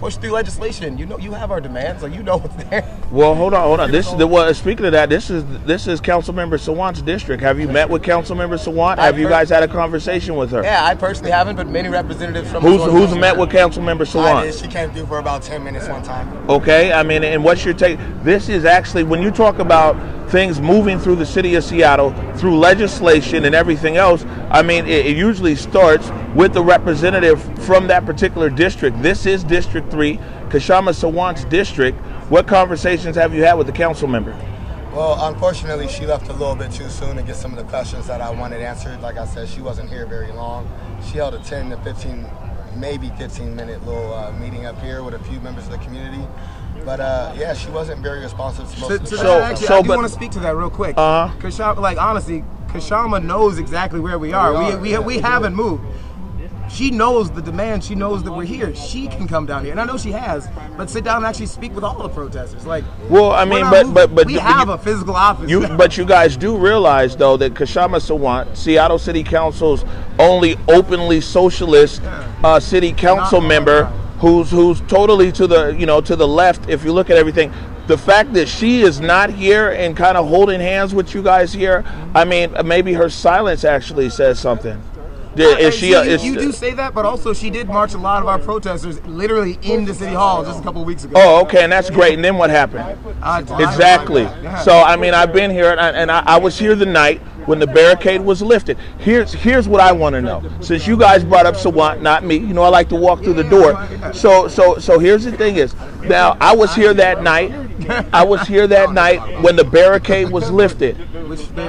push 0.00 0.16
through 0.16 0.30
legislation. 0.30 0.96
You 0.98 1.06
know, 1.06 1.18
you 1.18 1.32
have 1.32 1.50
our 1.50 1.60
demands. 1.60 2.02
Like, 2.02 2.14
you 2.14 2.22
know 2.22 2.38
what's 2.38 2.56
there. 2.64 2.82
Well, 3.10 3.34
hold 3.34 3.54
on, 3.54 3.62
hold 3.62 3.80
on. 3.80 3.92
This 3.92 4.08
is 4.08 4.16
the 4.16 4.26
well. 4.34 4.52
Speaking 4.54 4.86
of 4.86 4.92
that, 4.92 5.10
this 5.10 5.30
is 5.30 5.44
this 5.64 5.86
is 5.86 6.00
Councilmember 6.00 6.58
Sawant's 6.58 7.02
district. 7.02 7.42
Have 7.42 7.60
you 7.60 7.68
met 7.68 7.88
with 7.88 8.02
Councilmember 8.02 8.58
Sawant? 8.58 8.98
Have 8.98 9.18
you 9.18 9.28
guys 9.28 9.50
had 9.50 9.62
a 9.62 9.68
conversation 9.68 10.34
with 10.36 10.50
her? 10.50 10.62
Yeah, 10.62 10.84
I 10.84 10.94
personally 10.94 11.30
haven't, 11.30 11.56
but 11.56 11.68
many 11.68 11.88
representatives 11.88 12.50
from 12.50 12.62
Who's 12.62 12.82
who's 12.82 13.14
met 13.14 13.36
with 13.36 13.50
Councilmember 13.50 14.06
I 14.16 14.42
did. 14.44 14.54
Sawant? 14.54 14.62
She 14.62 14.68
came 14.68 14.90
through 14.90 15.06
for 15.06 15.18
about 15.18 15.42
10 15.42 15.62
minutes 15.62 15.86
one 15.86 16.02
time. 16.02 16.48
Okay, 16.48 16.92
I 16.92 17.02
mean, 17.02 17.22
and 17.22 17.44
what's 17.44 17.64
your 17.64 17.74
take? 17.74 17.98
This 18.22 18.48
is 18.48 18.64
actually 18.64 19.04
when 19.04 19.22
you 19.22 19.30
talk 19.30 19.58
about 19.58 19.96
things 20.30 20.60
moving 20.60 20.98
through 20.98 21.16
the 21.16 21.26
city 21.26 21.56
of 21.56 21.64
Seattle 21.64 22.12
through 22.36 22.58
legislation 22.58 23.44
and 23.44 23.54
everything 23.54 23.96
else. 23.96 24.24
I 24.50 24.62
mean, 24.62 24.86
it, 24.86 25.06
it 25.06 25.16
usually 25.16 25.56
starts 25.56 26.10
with 26.34 26.54
the 26.54 26.62
representative 26.62 27.42
from 27.64 27.88
that 27.88 28.06
particular 28.06 28.48
district. 28.48 29.02
This 29.02 29.26
is 29.26 29.42
District 29.42 29.90
Three, 29.90 30.18
Kshama 30.48 30.94
Sawant's 30.94 31.44
district. 31.46 31.98
What 32.30 32.46
conversations 32.46 33.16
have 33.16 33.34
you 33.34 33.42
had 33.42 33.54
with 33.54 33.66
the 33.66 33.72
council 33.72 34.06
member? 34.06 34.32
Well, 34.92 35.28
unfortunately, 35.28 35.88
she 35.88 36.06
left 36.06 36.28
a 36.28 36.32
little 36.32 36.56
bit 36.56 36.72
too 36.72 36.88
soon 36.88 37.16
to 37.16 37.22
get 37.22 37.36
some 37.36 37.52
of 37.52 37.58
the 37.58 37.64
questions 37.64 38.06
that 38.06 38.20
I 38.20 38.30
wanted 38.30 38.60
answered. 38.60 39.00
Like 39.00 39.18
I 39.18 39.26
said, 39.26 39.48
she 39.48 39.60
wasn't 39.60 39.88
here 39.88 40.06
very 40.06 40.32
long. 40.32 40.68
She 41.04 41.18
held 41.18 41.34
a 41.34 41.38
10 41.38 41.70
to 41.70 41.76
15 41.78 42.26
maybe 42.76 43.10
15 43.18 43.54
minute 43.54 43.84
little 43.84 44.14
uh, 44.14 44.32
meeting 44.32 44.66
up 44.66 44.80
here 44.80 45.02
with 45.02 45.14
a 45.14 45.18
few 45.24 45.40
members 45.40 45.64
of 45.66 45.72
the 45.72 45.78
community. 45.78 46.24
But 46.84 47.00
uh, 47.00 47.32
yeah, 47.36 47.52
she 47.54 47.70
wasn't 47.70 48.00
very 48.00 48.20
responsive 48.20 48.72
to 48.74 48.80
most 48.80 48.88
So, 48.88 48.94
of 48.94 49.00
the 49.00 49.06
so. 49.06 49.16
So- 49.16 49.40
actually, 49.40 49.66
so, 49.66 49.78
I 49.78 49.82
do 49.82 49.88
but- 49.88 49.96
want 49.98 50.08
to 50.08 50.14
speak 50.14 50.30
to 50.32 50.40
that 50.40 50.56
real 50.56 50.70
quick. 50.70 50.96
Uh-huh. 50.96 51.32
Kshama, 51.40 51.78
like 51.78 51.98
honestly, 51.98 52.44
Kshama 52.68 53.22
knows 53.22 53.58
exactly 53.58 54.00
where 54.00 54.18
we 54.18 54.32
are. 54.32 54.52
We 54.52 54.58
We 54.58 54.64
are, 54.72 54.78
we, 54.80 54.90
yeah. 54.92 54.98
we 55.00 55.18
haven't 55.18 55.54
moved. 55.54 55.84
She 56.70 56.92
knows 56.92 57.32
the 57.32 57.42
demand. 57.42 57.82
She 57.82 57.96
knows 57.96 58.22
that 58.22 58.30
we're 58.32 58.44
here. 58.44 58.72
She 58.76 59.08
can 59.08 59.26
come 59.26 59.44
down 59.44 59.64
here, 59.64 59.72
and 59.72 59.80
I 59.80 59.84
know 59.84 59.96
she 59.98 60.12
has. 60.12 60.48
But 60.76 60.88
sit 60.88 61.02
down 61.02 61.16
and 61.16 61.26
actually 61.26 61.46
speak 61.46 61.74
with 61.74 61.82
all 61.82 62.00
the 62.00 62.08
protesters. 62.08 62.64
Like, 62.64 62.84
Well, 63.08 63.32
I 63.32 63.44
mean, 63.44 63.62
not 63.62 63.72
but- 63.72 63.92
but- 63.92 64.14
but 64.14 64.26
we 64.26 64.34
you- 64.34 64.38
have 64.40 64.68
a 64.68 64.78
physical 64.78 65.16
office. 65.16 65.50
You, 65.50 65.66
but 65.76 65.96
you 65.98 66.04
guys 66.04 66.36
do 66.36 66.56
realize 66.56 67.16
though 67.16 67.36
that 67.38 67.54
Kshama 67.54 67.96
Sawant, 68.00 68.56
Seattle 68.56 69.00
City 69.00 69.24
Council's 69.24 69.84
only 70.20 70.56
openly 70.68 71.20
socialist 71.20 72.02
uh, 72.44 72.60
city 72.60 72.92
council 72.92 73.40
Not- 73.40 73.48
member, 73.48 73.92
who's 74.20 74.50
who's 74.50 74.80
totally 74.82 75.32
to 75.32 75.46
the 75.46 75.70
you 75.70 75.86
know 75.86 76.00
to 76.02 76.14
the 76.16 76.28
left. 76.28 76.68
If 76.68 76.84
you 76.84 76.92
look 76.92 77.10
at 77.10 77.16
everything, 77.16 77.52
the 77.86 77.98
fact 77.98 78.32
that 78.34 78.46
she 78.48 78.82
is 78.82 79.00
not 79.00 79.30
here 79.30 79.70
and 79.70 79.96
kind 79.96 80.16
of 80.16 80.28
holding 80.28 80.60
hands 80.60 80.94
with 80.94 81.14
you 81.14 81.22
guys 81.22 81.52
here, 81.52 81.84
I 82.14 82.24
mean, 82.24 82.54
maybe 82.64 82.92
her 82.92 83.08
silence 83.10 83.64
actually 83.64 84.10
says 84.10 84.38
something. 84.38 84.80
Did- 85.34 85.60
Is 85.60 85.74
she? 85.76 85.94
uh, 85.94 86.02
you, 86.02 86.10
is- 86.10 86.24
you 86.24 86.34
do 86.34 86.50
say 86.52 86.72
that, 86.74 86.92
but 86.92 87.04
also 87.04 87.32
she 87.32 87.50
did 87.50 87.68
march 87.68 87.94
a 87.94 87.98
lot 87.98 88.20
of 88.20 88.28
our 88.28 88.38
protesters 88.38 89.00
literally 89.06 89.58
into 89.62 89.94
City 89.94 90.12
Hall 90.14 90.44
just 90.44 90.58
a 90.60 90.62
couple 90.62 90.84
weeks 90.84 91.04
ago. 91.04 91.14
Oh, 91.16 91.42
okay, 91.42 91.62
and 91.62 91.72
that's 91.72 91.88
great. 91.88 92.14
And 92.14 92.24
then 92.24 92.36
what 92.36 92.50
happened? 92.50 92.98
Exactly. 93.60 94.24
So 94.64 94.72
I 94.78 94.96
mean, 94.96 95.14
I've 95.14 95.32
been 95.32 95.50
here, 95.50 95.70
and 95.70 95.80
I, 95.80 95.90
and 95.90 96.10
I, 96.10 96.22
I 96.26 96.36
was 96.38 96.58
here 96.58 96.74
the 96.74 96.86
night 96.86 97.20
when 97.50 97.58
the 97.58 97.66
barricade 97.66 98.20
was 98.20 98.40
lifted. 98.40 98.78
Here's 98.98 99.32
here's 99.32 99.66
what 99.66 99.80
I 99.80 99.90
want 99.90 100.14
to 100.14 100.22
know. 100.22 100.40
Since 100.60 100.86
you 100.86 100.96
guys 100.96 101.24
brought 101.24 101.46
up 101.46 101.56
Sawant, 101.56 102.00
not 102.00 102.22
me. 102.24 102.36
You 102.36 102.54
know, 102.54 102.62
I 102.62 102.68
like 102.68 102.88
to 102.90 102.94
walk 102.96 103.24
through 103.24 103.34
the 103.34 103.42
door. 103.42 103.74
So 104.14 104.46
so 104.46 104.78
so 104.78 105.00
here's 105.00 105.24
the 105.24 105.32
thing 105.32 105.56
is, 105.56 105.74
now 106.04 106.36
I 106.40 106.54
was 106.54 106.72
here 106.76 106.94
that 106.94 107.24
night. 107.24 107.50
I 108.12 108.24
was 108.24 108.46
here 108.46 108.68
that 108.68 108.92
night 108.92 109.18
when 109.42 109.56
the 109.56 109.64
barricade 109.64 110.30
was 110.30 110.48
lifted. 110.48 110.96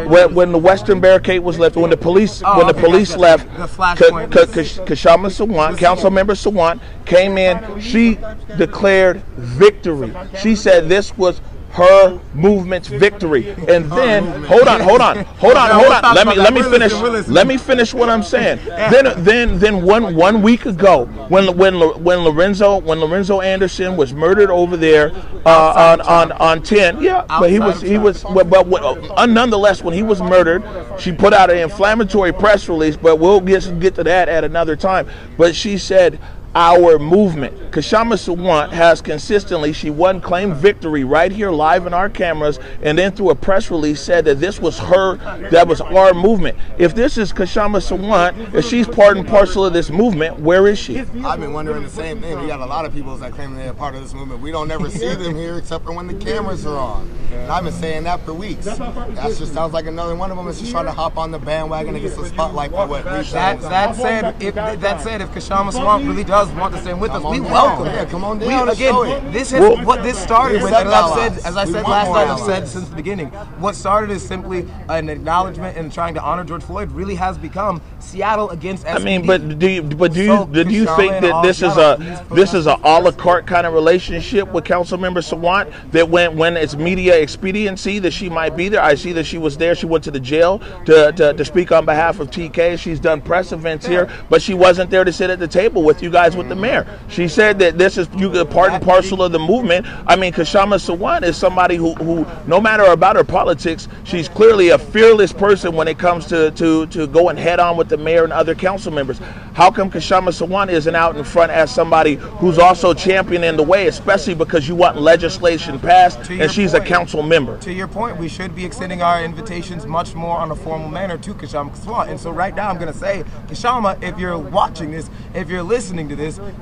When, 0.07 0.35
when 0.35 0.51
the 0.51 0.57
western 0.59 0.99
barricade 0.99 1.39
was 1.39 1.57
lifted, 1.57 1.79
when 1.79 1.89
the 1.89 1.97
police 1.97 2.43
Oh, 2.45 2.59
when 2.59 2.67
the 2.67 2.73
police 2.75 3.15
left, 3.17 3.47
The 3.57 3.67
flash 3.67 3.97
Ka- 3.97 4.09
point 4.09 4.31
Ka- 4.31 4.41
was- 4.41 4.51
Kash- 4.53 4.77
Kshama 4.79 5.29
Sawant, 5.31 5.77
council 5.79 6.11
member 6.11 6.33
Sawant, 6.33 6.79
came 7.05 7.39
in. 7.39 7.79
She 7.79 8.19
declared 8.57 9.23
victory. 9.35 10.13
She 10.39 10.55
said 10.55 10.89
this 10.89 11.17
was 11.17 11.41
her 11.73 12.19
movement's 12.33 12.87
victory. 12.87 13.51
And 13.67 13.91
then, 13.91 14.43
hold 14.43 14.67
on, 14.67 14.81
hold 14.81 15.01
on, 15.01 15.23
hold 15.25 15.55
on, 15.55 15.71
hold 15.71 15.91
on. 15.91 16.15
Let 16.15 16.27
me 16.27 16.35
let 16.35 16.53
me 16.53 16.61
finish. 16.63 16.93
Let 17.27 17.47
me 17.47 17.57
finish 17.57 17.93
what 17.93 18.09
I'm 18.09 18.23
saying. 18.23 18.59
Then 18.65 19.23
then 19.23 19.59
then 19.59 19.83
one 19.83 20.15
one 20.15 20.41
week 20.41 20.65
ago, 20.65 21.05
when 21.29 21.55
when 21.57 21.75
when 22.03 22.19
Lorenzo 22.19 22.79
when 22.79 22.99
Lorenzo 22.99 23.41
Anderson 23.41 23.97
was 23.97 24.13
murdered 24.13 24.49
over 24.49 24.77
there 24.77 25.11
uh, 25.45 25.97
on 25.99 26.01
on 26.01 26.31
on 26.33 26.61
10, 26.61 27.01
yeah, 27.01 27.25
but 27.27 27.49
he 27.49 27.59
was 27.59 27.81
he 27.81 27.97
was 27.97 28.23
but, 28.23 28.49
but 28.49 28.67
uh, 28.71 29.25
nonetheless 29.25 29.83
when 29.83 29.93
he 29.93 30.03
was 30.03 30.21
murdered, 30.21 30.63
she 30.99 31.11
put 31.11 31.33
out 31.33 31.49
an 31.49 31.57
inflammatory 31.57 32.33
press 32.33 32.67
release. 32.67 32.97
But 32.97 33.17
we'll 33.17 33.41
get 33.41 33.79
get 33.79 33.95
to 33.95 34.03
that 34.03 34.29
at 34.29 34.43
another 34.43 34.75
time. 34.75 35.07
But 35.37 35.55
she 35.55 35.77
said 35.77 36.19
our 36.55 36.99
movement. 36.99 37.71
Kshama 37.71 38.15
Sawant 38.15 38.71
has 38.71 39.01
consistently, 39.01 39.71
she 39.71 39.89
won 39.89 40.19
claimed 40.19 40.55
victory 40.55 41.03
right 41.03 41.31
here 41.31 41.51
live 41.51 41.85
in 41.87 41.93
our 41.93 42.09
cameras, 42.09 42.59
and 42.81 42.97
then 42.97 43.13
through 43.13 43.29
a 43.29 43.35
press 43.35 43.71
release 43.71 44.01
said 44.01 44.25
that 44.25 44.39
this 44.39 44.59
was 44.59 44.77
her, 44.79 45.15
that 45.49 45.67
was 45.67 45.79
our 45.79 46.13
movement. 46.13 46.57
If 46.77 46.93
this 46.93 47.17
is 47.17 47.31
Kshama 47.31 47.79
Sawant, 47.81 48.53
if 48.53 48.65
she's 48.65 48.87
part 48.87 49.17
and 49.17 49.27
parcel 49.27 49.65
of 49.65 49.73
this 49.73 49.89
movement, 49.89 50.39
where 50.39 50.67
is 50.67 50.77
she? 50.77 50.99
I've 50.99 51.39
been 51.39 51.53
wondering 51.53 51.83
the 51.83 51.89
same 51.89 52.19
thing. 52.19 52.39
We 52.39 52.47
got 52.47 52.59
a 52.59 52.65
lot 52.65 52.85
of 52.85 52.93
people 52.93 53.15
that 53.17 53.31
claim 53.31 53.55
they're 53.55 53.73
part 53.73 53.95
of 53.95 54.01
this 54.01 54.13
movement. 54.13 54.41
We 54.41 54.51
don't 54.51 54.69
ever 54.71 54.89
see 54.89 55.13
them 55.15 55.35
here 55.35 55.57
except 55.57 55.85
for 55.85 55.93
when 55.93 56.07
the 56.07 56.13
cameras 56.13 56.65
are 56.65 56.77
on. 56.77 57.09
And 57.31 57.51
I've 57.51 57.63
been 57.63 57.73
saying 57.73 58.03
that 58.03 58.25
for 58.25 58.33
weeks. 58.33 58.65
That 58.65 59.35
just 59.37 59.53
sounds 59.53 59.73
like 59.73 59.85
another 59.85 60.15
one 60.15 60.31
of 60.31 60.37
them 60.37 60.47
is 60.47 60.59
just 60.59 60.71
trying 60.71 60.85
to 60.85 60.91
hop 60.91 61.17
on 61.17 61.31
the 61.31 61.39
bandwagon 61.39 61.95
and 61.95 62.03
get 62.03 62.13
some 62.13 62.25
spotlight 62.25 62.71
for 62.71 62.87
what 62.87 63.05
we 63.05 63.11
That, 63.31 63.61
that 63.61 63.95
said, 63.95 64.41
if 64.41 64.55
that 64.55 65.01
said, 65.01 65.21
if 65.21 65.29
Kshama 65.29 65.71
Sawant 65.71 66.05
really 66.07 66.23
does 66.23 66.40
want 66.49 66.73
to 66.75 66.81
stand 66.81 66.99
with 67.01 67.11
us, 67.11 67.23
we 67.23 67.39
down. 67.39 67.51
welcome. 67.51 67.85
Yeah, 67.85 68.01
it. 68.01 68.09
come 68.09 68.23
on 68.23 68.39
down, 68.39 68.67
let's 68.67 68.79
show 68.79 69.03
it. 69.03 69.17
again, 69.17 69.31
this 69.33 69.51
has 69.51 69.61
Well- 69.61 69.85
what 69.85 70.03
this 70.03 70.17
started 70.17 70.61
with, 70.61 70.71
accept 70.71 70.85
and 70.85 70.95
I've 70.95 71.33
said, 71.35 71.45
as 71.45 71.57
I 71.57 71.65
said 71.65 71.83
last 71.83 72.11
night, 72.11 72.27
I've 72.27 72.39
said 72.39 72.67
since 72.67 72.87
the 72.89 72.95
beginning, 72.95 73.27
what 73.59 73.75
started 73.75 74.11
is 74.11 74.21
simply 74.21 74.67
an 74.89 75.09
acknowledgement 75.09 75.77
and 75.77 75.91
trying 75.91 76.13
to 76.15 76.21
honor 76.21 76.43
George 76.43 76.63
Floyd 76.63 76.91
really 76.91 77.15
has 77.15 77.37
become 77.37 77.81
Seattle 77.99 78.49
against 78.49 78.85
I 78.87 78.97
mean, 78.99 79.25
but 79.25 79.59
do 79.59 79.67
you, 79.69 79.83
but 79.83 80.13
do 80.13 80.21
you, 80.21 80.27
So, 80.27 80.45
do 80.45 80.69
you 80.69 80.85
think 80.95 81.21
that 81.21 81.41
this 81.43 81.61
is 81.61 81.77
a 81.77 81.97
this 82.31 82.51
that- 82.51 82.57
is 82.57 82.67
a 82.67 82.77
a 82.83 82.99
la 82.99 83.11
carte 83.11 83.45
kind 83.45 83.65
of 83.67 83.73
relationship 83.73 84.51
with 84.51 84.63
Councilmember 84.63 85.21
Sawant? 85.21 85.71
That 85.91 86.09
when 86.09 86.37
when 86.37 86.57
it's 86.57 86.75
media 86.75 87.19
expediency 87.21 87.99
that 87.99 88.11
she 88.11 88.29
might 88.29 88.55
be 88.55 88.69
there. 88.69 88.81
I 88.81 88.95
see 88.95 89.13
that 89.13 89.25
she 89.25 89.37
was 89.37 89.57
there. 89.57 89.75
She 89.75 89.85
went 89.85 90.03
to 90.05 90.11
the 90.11 90.19
jail 90.19 90.59
to, 90.85 91.11
to, 91.13 91.33
to 91.33 91.45
speak 91.45 91.71
on 91.71 91.85
behalf 91.85 92.19
of 92.19 92.29
TK. 92.29 92.77
She's 92.77 92.99
done 92.99 93.21
press 93.21 93.51
events 93.51 93.85
here, 93.85 94.09
but 94.29 94.41
she 94.41 94.53
wasn't 94.53 94.89
there 94.89 95.03
to 95.03 95.11
sit 95.13 95.29
at 95.29 95.39
the 95.39 95.47
table 95.47 95.83
with 95.83 96.01
you 96.01 96.09
guys 96.09 96.30
with 96.35 96.49
the 96.49 96.55
mayor. 96.55 96.87
She 97.09 97.27
said 97.27 97.59
that 97.59 97.77
this 97.77 97.97
is 97.97 98.07
you 98.15 98.31
get 98.31 98.49
part 98.49 98.71
and 98.71 98.83
parcel 98.83 99.23
of 99.23 99.31
the 99.31 99.39
movement. 99.39 99.85
I 100.07 100.15
mean, 100.15 100.33
Kshama 100.33 100.75
Sawant 100.75 101.23
is 101.23 101.37
somebody 101.37 101.75
who, 101.75 101.93
who 101.95 102.25
no 102.47 102.59
matter 102.59 102.83
about 102.85 103.15
her 103.15 103.23
politics, 103.23 103.87
she's 104.03 104.29
clearly 104.29 104.69
a 104.69 104.77
fearless 104.77 105.33
person 105.33 105.75
when 105.75 105.87
it 105.87 105.97
comes 105.97 106.25
to, 106.27 106.51
to, 106.51 106.85
to 106.87 107.07
going 107.07 107.37
head 107.37 107.59
on 107.59 107.77
with 107.77 107.89
the 107.89 107.97
mayor 107.97 108.23
and 108.23 108.33
other 108.33 108.55
council 108.55 108.91
members. 108.91 109.19
How 109.53 109.69
come 109.69 109.91
Kshama 109.91 110.29
Sawant 110.29 110.69
isn't 110.69 110.95
out 110.95 111.17
in 111.17 111.23
front 111.23 111.51
as 111.51 111.73
somebody 111.73 112.15
who's 112.15 112.57
also 112.57 112.93
championing 112.93 113.57
the 113.57 113.63
way, 113.63 113.87
especially 113.87 114.33
because 114.33 114.67
you 114.67 114.75
want 114.75 114.97
legislation 114.97 115.79
passed 115.79 116.23
To 116.25 116.39
and 116.39 116.51
she's 116.51 116.73
a 116.73 116.79
council 116.79 117.23
member? 117.23 117.57
To 117.59 117.73
your 117.73 117.87
point, 117.87 118.17
we 118.17 118.29
should 118.29 118.55
be 118.55 118.65
extending 118.65 119.01
our 119.01 119.23
invitations 119.23 119.85
much 119.85 120.15
more 120.15 120.37
on 120.37 120.51
a 120.51 120.55
formal 120.55 120.89
manner 120.89 121.17
to 121.17 121.33
Kshama 121.33 121.75
Sawant. 121.77 122.09
And 122.09 122.19
so 122.19 122.31
right 122.31 122.55
now 122.55 122.69
I'm 122.69 122.77
going 122.77 122.91
to 122.91 122.97
say, 122.97 123.23
Kshama, 123.47 124.01
if 124.01 124.17
you're 124.17 124.37
watching 124.37 124.91
this, 124.91 125.09
if 125.33 125.49
you're 125.49 125.63
listening 125.63 126.07
to 126.09 126.15
this, 126.15 126.20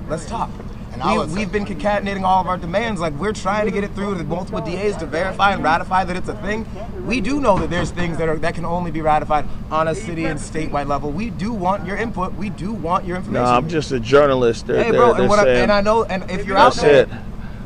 let's 0.09 0.25
talk. 0.25 0.49
And 0.91 1.03
I 1.03 1.11
We, 1.11 1.17
would 1.19 1.29
say- 1.29 1.35
we've 1.35 1.51
been 1.51 1.65
concatenating 1.65 2.23
all 2.23 2.41
of 2.41 2.47
our 2.47 2.57
demands. 2.57 2.99
Like 2.99 3.13
we're 3.13 3.33
trying 3.33 3.65
to 3.65 3.71
get 3.71 3.83
it 3.83 3.93
through 3.93 4.17
to 4.17 4.23
multiple 4.23 4.59
DAs 4.59 4.97
to 4.97 5.05
verify 5.05 5.51
and 5.53 5.63
ratify 5.63 6.03
that 6.03 6.15
it's 6.15 6.27
a 6.29 6.33
thing. 6.35 6.65
We 7.05 7.21
do 7.21 7.39
know 7.39 7.57
that 7.59 7.69
there's 7.69 7.91
things 7.91 8.17
that 8.17 8.27
are 8.27 8.37
that 8.37 8.55
can 8.55 8.65
only 8.65 8.89
be 8.91 9.01
ratified 9.01 9.45
on 9.71 9.87
a 9.87 9.95
city 9.95 10.25
and 10.25 10.39
statewide 10.39 10.87
level. 10.87 11.11
We 11.11 11.29
do 11.29 11.51
want 11.53 11.85
your 11.85 11.95
input. 11.97 12.33
We 12.35 12.49
do 12.49 12.71
want 12.73 13.05
your 13.05 13.17
No, 13.17 13.19
information. 13.21 13.45
I'm 13.55 13.69
just 13.69 13.91
a 13.91 13.99
journalist. 13.99 14.65
They're, 14.67 14.83
Hey, 14.83 14.91
they're, 14.91 14.99
bro, 14.99 15.13
they're 15.13 15.21
and, 15.21 15.29
what 15.29 15.39
I, 15.39 15.49
and 15.49 15.71
I 15.71 15.81
know, 15.81 16.03
and 16.05 16.29
if 16.31 16.45
you're 16.47 16.57
out 16.57 16.73
there, 16.75 17.03
it. 17.03 17.09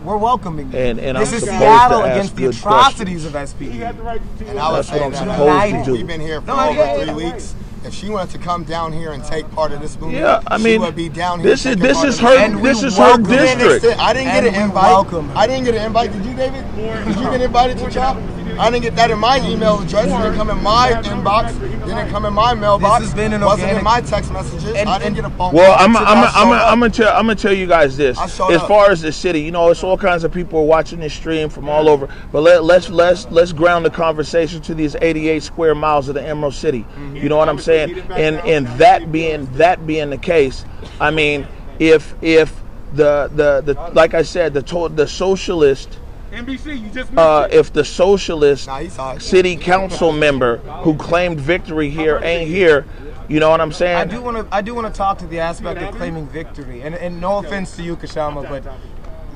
we're 0.04 0.18
welcoming 0.18 0.72
you. 0.72 0.78
And- 0.78 1.00
and 1.00 1.18
this 1.18 1.30
I'm 1.30 1.36
is 1.36 1.44
supposed 1.44 1.60
Seattle 1.62 2.04
against 2.04 2.36
the 2.36 2.42
good 2.44 2.56
atrocities 2.56 3.26
of 3.26 3.34
SPD. 3.36 3.72
And 3.84 4.60
I 4.60 4.70
would 4.70 4.78
That's 4.80 4.90
say 4.90 4.96
what 5.00 5.06
I'm 5.06 5.12
that 5.12 5.18
supposed 5.18 5.86
to 5.86 5.86
do. 5.86 5.92
We've 5.94 6.08
been 6.08 6.22
here 6.22 6.42
for 6.42 6.48
No, 6.48 6.60
over 6.70 6.74
yeah, 6.80 6.96
three 6.98 7.06
yeah. 7.06 7.32
weeks. 7.32 7.56
If 7.86 7.94
she 7.94 8.10
wanted 8.10 8.32
to 8.32 8.38
come 8.38 8.64
down 8.64 8.94
here 8.94 9.12
and 9.12 9.22
take 9.24 9.50
part 9.52 9.74
of 9.74 9.82
this 9.82 9.96
movement, 10.00 10.24
Yeah, 10.24 10.42
I 10.48 10.58
she 10.58 10.64
mean, 10.64 10.82
would 10.82 10.96
be 10.96 11.10
down 11.10 11.40
here. 11.42 11.50
this 11.50 11.66
is 11.66 11.76
taking 11.76 11.84
this 11.84 12.04
is 12.04 12.20
her 12.20 12.30
this 12.30 12.40
And 12.40 12.66
this 12.66 12.84
is 12.84 12.98
her 12.98 13.04
I 13.04 13.18
didn't 13.18 13.60
district. 13.60 14.00
I 14.00 14.14
didn't 14.14 14.28
And 14.30 14.46
get 14.46 14.56
an 14.56 14.62
invite. 14.64 14.84
welcome. 14.84 15.32
I 15.36 15.48
didn't 15.48 15.66
get 15.66 15.76
an 15.76 15.86
invite. 15.86 16.14
Did 16.14 16.26
you, 16.26 16.34
David? 16.34 16.64
Did 16.76 17.16
you 17.18 17.24
get 17.30 17.42
invited 17.42 17.78
to 17.80 17.90
CHOP? 17.92 18.16
I 18.60 18.70
didn't 18.70 18.84
get 18.84 18.96
that 18.96 19.12
in 19.12 19.20
my 19.20 19.38
email 19.48 19.82
address. 19.82 20.06
It 20.06 20.10
didn't 20.10 20.36
come 20.36 20.50
in 20.50 20.62
my 20.64 20.92
inbox. 21.04 21.56
It 21.62 21.86
Didn't 21.86 22.10
come 22.10 22.26
in 22.26 22.34
my 22.34 22.54
mailbox. 22.54 23.04
has 23.06 23.14
been 23.14 23.34
an 23.34 23.42
Wasn't 23.42 23.62
organic- 23.62 23.80
in 23.80 23.84
my 23.84 24.02
text 24.02 24.32
messages. 24.32 24.66
And- 24.74 24.88
I 24.90 24.98
didn't 25.00 25.16
get 25.16 25.26
a 25.26 25.30
phone 25.32 25.54
Well, 25.54 25.76
call. 25.76 25.86
I'm 25.86 25.98
I'm 25.98 26.04
I 26.06 26.10
I'm 26.12 26.24
showed 26.34 26.40
I'm. 26.40 26.52
I'm 26.74 26.80
gonna 26.80 26.90
tell 26.92 27.10
I'm 27.16 27.24
gonna 27.26 27.36
tell 27.36 27.54
you 27.54 27.68
guys 27.68 27.98
this. 27.98 28.20
As 28.20 28.40
up. 28.40 28.68
far 28.68 28.92
as 28.92 29.02
the 29.02 29.12
city, 29.12 29.42
you 29.42 29.52
know, 29.52 29.70
it's 29.70 29.84
all 29.84 29.98
kinds 29.98 30.24
of 30.24 30.32
people 30.32 30.60
are 30.60 30.64
watching 30.66 31.00
this 31.00 31.14
stream 31.14 31.50
from 31.50 31.68
all 31.70 31.90
over. 31.90 32.08
But 32.32 32.42
let, 32.42 32.64
let's 32.64 32.90
let's 32.90 33.26
let's 33.32 33.52
ground 33.52 33.86
the 33.86 33.90
conversation 33.90 34.62
to 34.62 34.74
these 34.74 34.96
88 35.02 35.44
square 35.44 35.76
miles 35.76 36.08
of 36.08 36.16
the 36.16 36.24
Emerald 36.24 36.54
City. 36.54 36.82
Mm-hmm. 36.82 37.16
You 37.18 37.30
know 37.30 37.38
what 37.38 37.50
I'm 37.50 37.60
saying? 37.60 38.00
And 38.12 38.38
and 38.42 38.68
that 38.80 39.12
being 39.12 39.46
that 39.54 39.86
being 39.88 40.10
the 40.10 40.18
case, 40.18 40.64
I 41.02 41.12
mean, 41.12 41.48
if 41.80 42.16
if 42.22 42.62
the 42.94 43.30
the 43.34 43.62
the 43.74 43.74
like 43.94 44.14
I 44.14 44.22
said, 44.22 44.54
the 44.54 44.62
to, 44.64 44.90
the 44.90 45.08
socialist 45.08 46.00
NBC, 46.34 46.82
you 46.82 46.90
just 46.90 47.16
uh, 47.16 47.48
if 47.52 47.72
the 47.72 47.86
socialist 47.86 48.68
Nah, 48.68 48.80
he 48.80 48.90
saw 48.90 49.14
it. 49.14 49.22
city 49.22 49.56
council 49.56 50.12
member 50.12 50.58
who 50.84 50.96
claimed 50.96 51.40
victory 51.40 51.90
here 51.90 52.20
ain't 52.24 52.50
here, 52.50 52.86
you 53.28 53.40
know 53.40 53.50
what 53.50 53.62
I'm 53.62 53.72
saying? 53.72 53.98
I 53.98 54.06
do 54.06 54.22
want 54.22 54.38
to. 54.38 54.56
I 54.56 54.62
do 54.62 54.74
want 54.74 54.88
to 54.92 54.98
talk 54.98 55.20
to 55.20 55.28
the 55.28 55.40
aspect 55.40 55.82
of 55.82 55.96
claiming 55.96 56.28
victory, 56.28 56.82
and, 56.82 56.96
and 56.96 57.22
no 57.22 57.38
offense 57.38 57.76
to 57.76 57.84
you, 57.84 57.96
Kshama, 57.96 58.50
but 58.50 58.64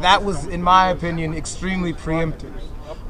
that 0.01 0.23
was, 0.23 0.45
in 0.47 0.61
my 0.61 0.89
opinion, 0.89 1.33
extremely 1.33 1.93
preemptive. 1.93 2.53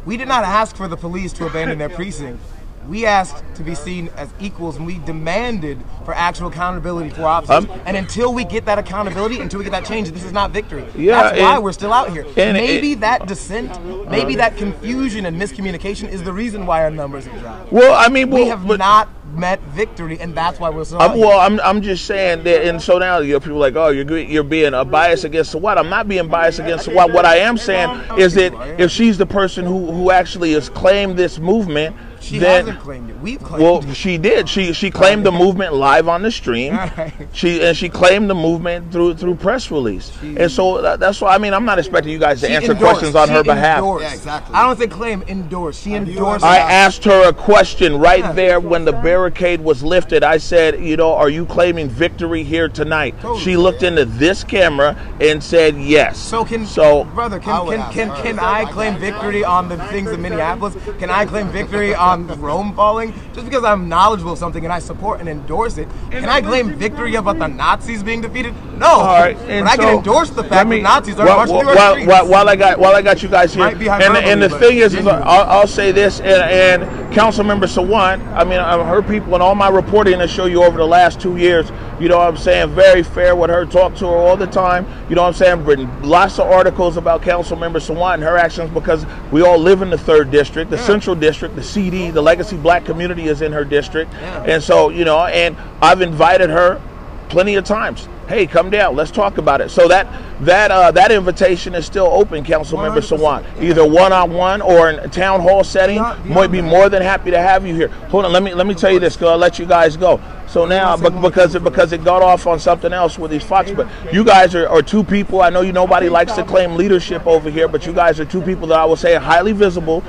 We 0.05 0.17
did 0.17 0.27
not 0.27 0.43
ask 0.43 0.75
for 0.75 0.87
the 0.87 0.97
police 0.97 1.33
to 1.33 1.45
abandon 1.45 1.77
their 1.77 1.89
precinct. 1.89 2.41
We 2.87 3.05
asked 3.05 3.43
to 3.55 3.63
be 3.63 3.75
seen 3.75 4.09
as 4.15 4.29
equals, 4.39 4.77
and 4.77 4.85
we 4.85 4.99
demanded 4.99 5.77
for 6.05 6.13
actual 6.13 6.47
accountability 6.47 7.09
for 7.09 7.23
officers. 7.23 7.69
Um, 7.69 7.81
and 7.85 7.97
until 7.97 8.33
we 8.33 8.45
get 8.45 8.65
that 8.65 8.79
accountability, 8.79 9.39
until 9.41 9.57
we 9.59 9.65
get 9.65 9.71
that 9.71 9.83
change, 9.85 10.09
this 10.11 10.23
is 10.23 10.31
not 10.31 10.51
victory. 10.51 10.85
Yeah, 10.95 11.23
That's 11.23 11.39
why 11.41 11.55
and- 11.55 11.63
we're 11.63 11.73
still 11.73 11.91
out 11.91 12.11
here. 12.11 12.25
and 12.37 12.53
maybe 12.53 12.93
it- 12.93 13.01
that 13.01 13.27
dissent, 13.27 13.77
maybe 14.09 14.37
that 14.37 14.55
confusion 14.55 15.25
and 15.25 15.39
miscommunication 15.41 16.09
is 16.09 16.23
the 16.23 16.31
reason 16.31 16.65
why 16.65 16.83
our 16.83 16.91
numbers 16.91 17.25
have 17.25 17.39
dropped. 17.41 17.71
Well, 17.73 17.93
I 17.93 18.07
mean, 18.07 18.29
We 18.29 18.47
have 18.47 18.65
but- 18.65 18.79
not 18.79 19.09
met 19.35 19.59
victory, 19.75 20.17
and 20.21 20.33
that's 20.33 20.57
why 20.57 20.69
we're 20.69 20.85
still 20.85 21.01
out 21.01 21.11
I'm, 21.11 21.17
here. 21.17 21.27
well, 21.27 21.39
I'm, 21.39 21.59
I'm 21.59 21.81
just 21.81 22.05
saying 22.05 22.43
that, 22.43 22.63
and 22.65 22.81
so 22.81 22.97
now 22.97 23.19
you 23.19 23.33
know, 23.33 23.39
people 23.41 23.57
are 23.57 23.59
like, 23.59 23.75
oh, 23.75 23.89
you're 23.89 24.17
you're 24.17 24.43
being 24.43 24.73
a 24.73 24.85
bias 24.85 25.25
against 25.25 25.53
what? 25.55 25.77
I'm 25.77 25.89
not 25.89 26.07
being 26.07 26.29
biased 26.29 26.59
against 26.59 26.87
what. 26.87 27.11
What 27.11 27.25
I 27.25 27.37
am 27.39 27.57
saying 27.57 27.89
is 28.17 28.33
that 28.35 28.53
if 28.79 28.89
she's 28.91 29.17
the 29.17 29.25
person 29.25 29.65
who, 29.65 29.91
who 29.91 30.09
actually 30.09 30.53
has 30.53 30.69
claimed 30.69 31.17
this 31.17 31.37
movement, 31.37 31.95
She 32.27 32.39
then 32.39 32.65
hasn't 32.65 32.79
claimed 32.83 33.09
it. 33.09 33.19
We've 33.19 33.41
claimed 33.41 33.63
well, 33.63 33.89
it. 33.89 33.95
she 33.95 34.17
did. 34.17 34.49
She 34.49 34.73
she 34.73 34.91
claimed 34.91 35.25
the 35.25 35.31
movement 35.31 35.73
live 35.73 36.07
on 36.07 36.21
the 36.21 36.31
stream. 36.31 36.73
Alright. 36.77 37.13
She 37.31 37.61
and 37.61 37.75
she 37.75 37.89
claimed 37.89 38.29
the 38.29 38.35
movement 38.35 38.91
through 38.91 39.15
through 39.15 39.35
press 39.35 39.71
release. 39.71 40.11
and 40.21 40.51
so 40.51 40.81
that, 40.81 40.99
that's 40.99 41.21
why 41.21 41.33
I 41.33 41.37
mean 41.37 41.53
I'm 41.53 41.65
not 41.65 41.79
expecting 41.79 42.11
you 42.11 42.19
guys 42.19 42.41
to 42.41 42.49
answer 42.49 42.73
endorsed. 42.73 42.81
questions 42.99 43.15
on 43.15 43.27
She 43.29 43.33
her 43.33 43.43
behalf. 43.43 43.83
Yeah, 44.01 44.13
exactly. 44.13 44.53
I 44.55 44.65
don't 44.67 44.77
think 44.77 44.91
claim, 44.91 45.23
endorse. 45.27 45.79
She 45.81 45.93
endorsed. 45.93 46.43
I 46.43 46.57
asked 46.57 47.03
her 47.05 47.29
a 47.29 47.33
question 47.33 47.97
right 47.97 48.19
Yeah. 48.19 48.31
there 48.33 48.59
when 48.59 48.83
the 48.85 48.93
barricade 48.93 49.61
was 49.61 49.83
lifted. 49.83 50.23
I 50.23 50.37
said, 50.37 50.83
you 50.83 50.97
know, 50.97 51.13
are 51.13 51.29
you 51.29 51.45
claiming 51.45 51.89
victory 51.89 52.43
here 52.43 52.67
tonight? 52.67 53.15
Totally. 53.21 53.39
She 53.41 53.55
looked 53.57 53.83
into 53.83 54.05
this 54.05 54.43
camera 54.43 54.97
and 55.21 55.43
said 55.43 55.77
yes. 55.77 56.17
So 56.17 56.43
can 56.43 56.65
so 56.65 57.03
brother, 57.05 57.37
I 57.37 57.39
can 57.39 57.67
can 57.67 58.09
can, 58.09 58.23
can 58.23 58.39
I 58.39 58.65
claim 58.65 58.97
victory 58.97 59.43
on 59.43 59.69
the 59.69 59.77
things 59.85 60.11
in 60.11 60.21
Minneapolis? 60.21 60.75
Can 60.99 61.09
I 61.09 61.25
claim 61.25 61.47
victory 61.49 61.93
on 61.95 62.16
Rome 62.25 62.73
falling? 62.73 63.13
Just 63.33 63.45
because 63.45 63.63
I'm 63.63 63.87
knowledgeable 63.87 64.33
of 64.33 64.39
something 64.39 64.63
and 64.63 64.73
I 64.73 64.79
support 64.79 65.19
and 65.19 65.29
endorse 65.29 65.77
it, 65.77 65.87
can 66.09 66.29
I 66.29 66.41
claim 66.41 66.73
victory 66.75 67.15
about 67.15 67.39
the 67.39 67.47
Nazis 67.47 68.01
being 68.03 68.21
defeated? 68.21 68.53
No. 68.79 68.87
All 68.87 69.19
right, 69.19 69.37
but 69.37 69.49
and 69.49 69.67
I 69.67 69.75
so, 69.75 69.81
can 69.83 69.97
endorse 69.97 70.29
the 70.29 70.43
fact 70.43 70.69
me- 70.69 70.77
that 70.77 70.83
Nazis 70.83 71.19
are 71.19 71.25
while, 71.25 71.37
marching 71.37 71.59
through 71.59 71.69
our 71.69 71.75
while, 71.75 71.91
streets. 71.93 72.07
while, 72.07 72.27
while 72.27 72.49
I 72.49 72.55
got 72.55 72.79
while 72.79 72.95
I 72.95 73.01
got 73.01 73.23
you 73.23 73.29
guys 73.29 73.53
here, 73.53 73.65
and, 73.65 74.17
and 74.17 74.41
the 74.41 74.49
thing 74.49 74.77
is, 74.77 74.93
is 74.93 75.07
I'll, 75.07 75.43
I'll 75.49 75.67
say 75.67 75.91
this, 75.91 76.19
and, 76.19 76.83
and 76.83 77.13
Councilmember 77.13 77.65
Sawant, 77.65 78.25
I 78.33 78.43
mean, 78.43 78.59
I've 78.59 78.85
heard 78.85 79.07
people 79.07 79.33
in 79.35 79.41
all 79.41 79.55
my 79.55 79.69
reporting 79.69 80.19
to 80.19 80.27
show 80.27 80.45
you 80.45 80.63
over 80.63 80.77
the 80.77 80.87
last 80.87 81.19
two 81.19 81.37
years. 81.37 81.71
You 81.99 82.09
know, 82.09 82.17
what 82.17 82.27
I'm 82.27 82.37
saying 82.37 82.75
very 82.75 83.01
fair 83.01 83.35
with 83.35 83.49
her, 83.49 83.65
talk 83.65 83.95
to 83.95 84.05
her 84.05 84.15
all 84.15 84.37
the 84.37 84.45
time. 84.45 84.85
You 85.09 85.15
know, 85.15 85.23
what 85.23 85.29
I'm 85.29 85.33
saying 85.33 85.65
written 85.65 85.87
lots 86.03 86.37
of 86.37 86.47
articles 86.47 86.95
about 86.97 87.23
Councilmember 87.23 87.81
Sawant 87.81 88.15
and 88.15 88.23
her 88.23 88.37
actions 88.37 88.69
because 88.69 89.05
we 89.31 89.41
all 89.41 89.57
live 89.57 89.81
in 89.81 89.89
the 89.89 89.97
third 89.97 90.29
district, 90.29 90.69
the 90.69 90.77
central 90.77 91.15
district, 91.15 91.55
the 91.55 91.63
CD, 91.63 92.11
the 92.11 92.21
legacy 92.21 92.57
black 92.57 92.85
community 92.85 93.27
is 93.27 93.41
in 93.41 93.51
her 93.51 93.65
district, 93.65 94.13
and 94.13 94.61
so 94.61 94.89
you 94.89 95.05
know, 95.05 95.25
and 95.25 95.57
I've 95.81 96.01
invited 96.01 96.49
her 96.49 96.81
plenty 97.29 97.55
of 97.55 97.65
times. 97.65 98.07
Hey, 98.27 98.45
come 98.45 98.69
down. 98.69 98.95
Let's 98.95 99.11
talk 99.11 99.37
about 99.37 99.61
it. 99.61 99.69
So 99.69 99.87
that 99.87 100.07
that 100.41 100.69
uh, 100.69 100.91
that 100.91 101.11
invitation 101.11 101.73
is 101.73 101.85
still 101.85 102.07
open, 102.07 102.43
Councilmember 102.43 102.97
100%. 102.99 103.17
Sawant. 103.17 103.61
Either 103.61 103.85
one 103.87 104.11
on 104.11 104.33
one 104.33 104.61
or 104.61 104.89
in 104.89 104.99
a 104.99 105.07
town 105.07 105.39
hall 105.39 105.63
setting. 105.63 106.01
Might 106.25 106.51
be 106.51 106.61
more 106.61 106.89
than 106.89 107.01
happy 107.01 107.31
to 107.31 107.39
have 107.39 107.65
you 107.65 107.73
here. 107.73 107.87
Hold 107.87 108.25
on. 108.25 108.33
Let 108.33 108.43
me 108.43 108.53
let 108.53 108.67
me 108.67 108.73
tell 108.73 108.91
you 108.91 108.99
this. 108.99 109.15
Cause 109.15 109.29
I'll 109.29 109.37
let 109.37 109.59
you 109.59 109.65
guys 109.65 109.95
go. 109.95 110.19
So 110.47 110.65
now, 110.65 110.95
bec- 110.95 111.21
because 111.21 111.55
it, 111.55 111.63
because 111.63 111.91
it 111.91 112.03
got 112.03 112.21
off 112.21 112.47
on 112.47 112.59
something 112.59 112.93
else 112.93 113.19
with 113.19 113.31
these 113.31 113.43
Fox, 113.43 113.71
but 113.71 113.87
you 114.13 114.23
guys 114.23 114.55
are, 114.55 114.67
are 114.67 114.81
two 114.81 115.03
people. 115.03 115.41
I 115.41 115.49
know 115.49 115.61
you 115.61 115.73
nobody 115.73 116.09
likes 116.09 116.33
to 116.33 116.43
claim 116.43 116.75
leadership 116.75 117.25
over 117.27 117.49
here, 117.49 117.67
but 117.67 117.85
you 117.85 117.93
guys 117.93 118.19
are 118.19 118.25
two 118.25 118.41
people 118.41 118.67
that 118.67 118.79
I 118.79 118.85
will 118.85 118.95
say 118.95 119.15
are 119.15 119.19
highly 119.19 119.51
visible. 119.51 120.03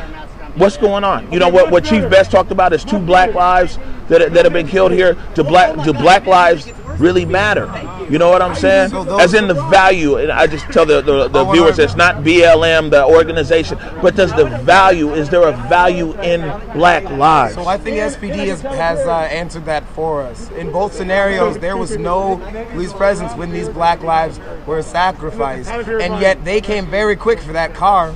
What's 0.59 0.77
going 0.77 1.05
on? 1.05 1.31
You 1.33 1.39
know 1.39 1.49
what? 1.49 1.71
What 1.71 1.85
Chief 1.85 2.11
Best 2.11 2.33
talked 2.33 2.51
about 2.51 2.73
is 2.73 2.85
two 2.85 2.99
black 2.99 3.33
lives 3.33 3.79
that, 4.09 4.33
that 4.33 4.45
have 4.45 4.53
been 4.53 4.67
killed 4.67 4.91
here. 4.91 5.17
Do 5.35 5.45
black 5.45 5.85
do 5.85 5.93
black 5.93 6.27
lives 6.27 6.73
really 6.99 7.25
matter? 7.25 7.67
You 8.11 8.19
know 8.19 8.29
what 8.31 8.43
I'm 8.43 8.57
saying? 8.57 8.93
As 9.21 9.35
in 9.35 9.47
the 9.47 9.55
value, 9.55 10.17
and 10.17 10.33
I 10.33 10.49
just 10.49 10.65
tell 10.73 10.85
the, 10.85 11.01
the, 11.01 11.29
the 11.29 11.45
viewers 11.45 11.79
it's 11.79 11.95
not 11.95 12.25
BLM, 12.25 12.91
the 12.91 13.05
organization, 13.05 13.79
but 14.03 14.17
does 14.17 14.33
the 14.33 14.47
value, 14.65 15.13
is 15.13 15.29
there 15.29 15.47
a 15.47 15.53
value 15.69 16.19
in 16.23 16.41
black 16.73 17.05
lives? 17.05 17.55
So 17.55 17.67
I 17.67 17.77
think 17.77 17.99
SPD 17.99 18.49
has, 18.49 18.63
has 18.63 18.99
uh, 19.07 19.13
answered 19.13 19.67
that 19.67 19.87
for 19.91 20.23
us. 20.23 20.51
In 20.53 20.73
both 20.73 20.95
scenarios, 20.95 21.59
there 21.59 21.77
was 21.77 21.97
no 21.97 22.39
police 22.73 22.93
presence 22.93 23.33
when 23.35 23.53
these 23.53 23.69
black 23.69 24.03
lives 24.03 24.41
were 24.67 24.83
sacrificed, 24.83 25.71
and 25.71 26.21
yet 26.21 26.45
they 26.45 26.61
came 26.61 26.87
very 26.87 27.15
quick 27.15 27.39
for 27.41 27.53
that 27.53 27.75
car. 27.75 28.15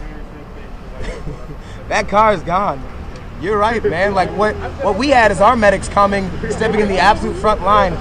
that 1.93 2.09
car 2.09 2.33
is 2.33 2.43
gone. 2.43 2.83
You're 3.43 3.59
right, 3.59 3.85
man. 3.85 4.15
Like 4.15 4.31
what 4.31 4.55
what 4.83 4.97
we 4.97 5.11
had 5.11 5.31
is 5.31 5.41
our 5.43 5.57
medics 5.57 5.89
coming, 5.89 6.31
stepping 6.49 6.81
in 6.81 6.89
the 6.89 6.99
absolute 6.99 7.37
front 7.37 7.61
line, 7.63 7.93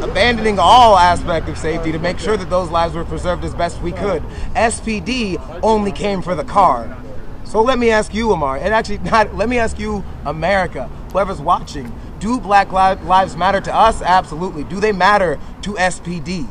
abandoning 0.00 0.60
all 0.60 0.96
aspect 0.96 1.48
of 1.48 1.58
safety 1.58 1.90
to 1.90 1.98
make 1.98 2.20
sure 2.20 2.36
that 2.36 2.48
those 2.50 2.70
lives 2.70 2.94
were 2.94 3.04
preserved 3.04 3.44
as 3.44 3.52
best 3.52 3.82
we 3.82 3.90
could. 3.90 4.22
SPD 4.54 5.60
only 5.62 5.90
came 5.90 6.22
for 6.22 6.36
the 6.36 6.44
car. 6.44 6.96
So 7.44 7.62
let 7.62 7.80
me 7.80 7.90
ask 7.90 8.14
you, 8.14 8.30
Amar, 8.32 8.58
and 8.58 8.72
actually 8.72 8.98
not. 9.10 9.34
Let 9.34 9.48
me 9.48 9.58
ask 9.58 9.76
you, 9.78 10.04
America, 10.24 10.88
whoever's 11.12 11.40
watching. 11.40 11.92
Do 12.20 12.38
Black 12.38 12.70
lives 12.70 13.36
matter 13.36 13.60
to 13.60 13.74
us? 13.74 14.02
Absolutely. 14.02 14.62
Do 14.64 14.78
they 14.78 14.92
matter 14.92 15.38
to 15.62 15.72
SPD? 15.74 16.48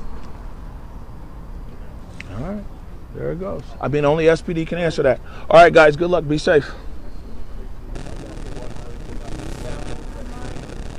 All 2.31 2.43
right, 2.43 2.63
there 3.15 3.31
it 3.31 3.39
goes. 3.39 3.63
I 3.81 3.87
mean, 3.87 4.05
only 4.05 4.25
SPD 4.25 4.67
can 4.67 4.77
answer 4.77 5.03
that. 5.03 5.19
All 5.49 5.61
right, 5.61 5.73
guys, 5.73 5.95
good 5.95 6.09
luck. 6.09 6.27
Be 6.27 6.37
safe. 6.37 6.69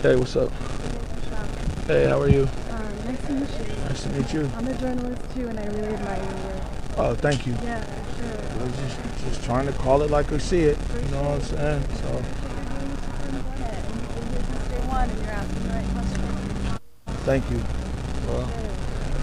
Hey, 0.00 0.16
what's 0.16 0.36
up? 0.36 0.50
Hey, 1.86 2.06
how 2.06 2.20
are 2.20 2.28
you? 2.28 2.42
Um, 2.42 3.04
nice 3.04 3.20
to 3.26 3.32
meet 3.32 3.48
you. 3.50 3.76
Nice 3.84 4.02
to 4.02 4.08
meet 4.10 4.32
you. 4.32 4.50
I'm 4.56 4.66
a 4.66 4.74
journalist 4.74 5.34
too, 5.34 5.48
and 5.48 5.58
I 5.58 5.66
really 5.66 5.94
admire 5.94 6.16
your 6.16 6.34
work. 6.44 6.62
Oh, 6.98 7.14
thank 7.14 7.46
you. 7.46 7.54
Yeah, 7.62 7.84
sure. 8.16 8.64
Was 8.64 8.76
just, 8.76 9.24
just 9.24 9.44
trying 9.44 9.66
to 9.66 9.72
call 9.72 10.02
it 10.02 10.10
like 10.10 10.30
we 10.30 10.38
see 10.38 10.60
it. 10.60 10.78
You 11.04 11.10
know 11.10 11.22
what 11.22 11.32
I'm 11.32 11.40
saying? 11.42 11.82
So, 11.96 12.22
Day 14.70 14.86
one, 14.88 15.10
and 15.10 15.22
you're 15.22 15.30
asking 15.30 15.62
the 15.62 15.68
right 15.68 15.86
questions. 15.92 16.78
thank 17.24 17.50
you. 17.50 17.62
Well, 18.28 18.65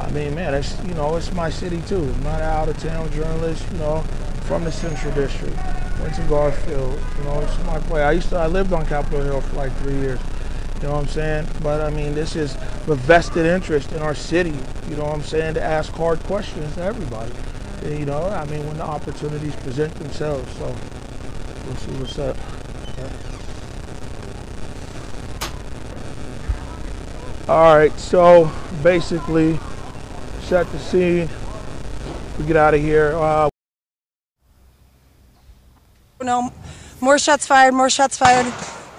I 0.03 0.11
mean, 0.11 0.35
man, 0.35 0.53
it's 0.53 0.77
you 0.83 0.93
know, 0.93 1.15
it's 1.15 1.31
my 1.33 1.49
city 1.49 1.81
too. 1.87 2.03
I'm 2.03 2.23
not 2.23 2.41
an 2.41 2.47
out 2.47 2.69
of 2.69 2.77
town 2.79 3.11
journalist. 3.11 3.65
You 3.71 3.79
know, 3.79 4.03
from 4.43 4.63
the 4.63 4.71
Central 4.71 5.13
District. 5.13 5.55
Went 6.01 6.15
to 6.15 6.21
Garfield. 6.23 6.99
You 7.17 7.23
know, 7.23 7.39
it's 7.39 7.57
my 7.65 7.79
way. 7.89 8.03
I 8.03 8.11
used 8.11 8.29
to. 8.29 8.37
I 8.37 8.47
lived 8.47 8.73
on 8.73 8.85
Capitol 8.85 9.21
Hill 9.21 9.41
for 9.41 9.55
like 9.55 9.75
three 9.77 9.95
years. 9.95 10.19
You 10.75 10.89
know 10.89 10.95
what 10.95 11.03
I'm 11.03 11.07
saying? 11.07 11.47
But 11.61 11.81
I 11.81 11.89
mean, 11.89 12.13
this 12.13 12.35
is 12.35 12.55
the 12.85 12.95
vested 12.95 13.45
interest 13.45 13.93
in 13.93 14.01
our 14.01 14.13
city. 14.13 14.53
You 14.89 14.97
know 14.97 15.05
what 15.05 15.15
I'm 15.15 15.21
saying? 15.23 15.53
To 15.53 15.63
ask 15.63 15.91
hard 15.93 16.19
questions 16.23 16.75
to 16.75 16.83
everybody. 16.83 17.31
And, 17.83 17.99
you 17.99 18.05
know, 18.05 18.23
I 18.27 18.45
mean, 18.45 18.65
when 18.67 18.77
the 18.77 18.83
opportunities 18.83 19.55
present 19.57 19.93
themselves. 19.95 20.51
So 20.57 20.75
we'll 21.65 21.75
see 21.77 21.91
what's 21.93 22.19
up. 22.19 22.37
All 27.49 27.75
right, 27.75 27.91
so 27.99 28.49
basically, 28.83 29.59
set 30.53 30.71
the 30.71 30.77
scene. 30.77 31.27
We 32.37 32.45
get 32.45 32.55
out 32.55 32.75
of 32.75 32.79
here. 32.79 33.15
Uh, 33.15 33.49
No, 36.21 36.53
more 37.01 37.17
shots 37.17 37.47
fired, 37.47 37.73
more 37.73 37.89
shots 37.89 38.19
fired, 38.19 38.45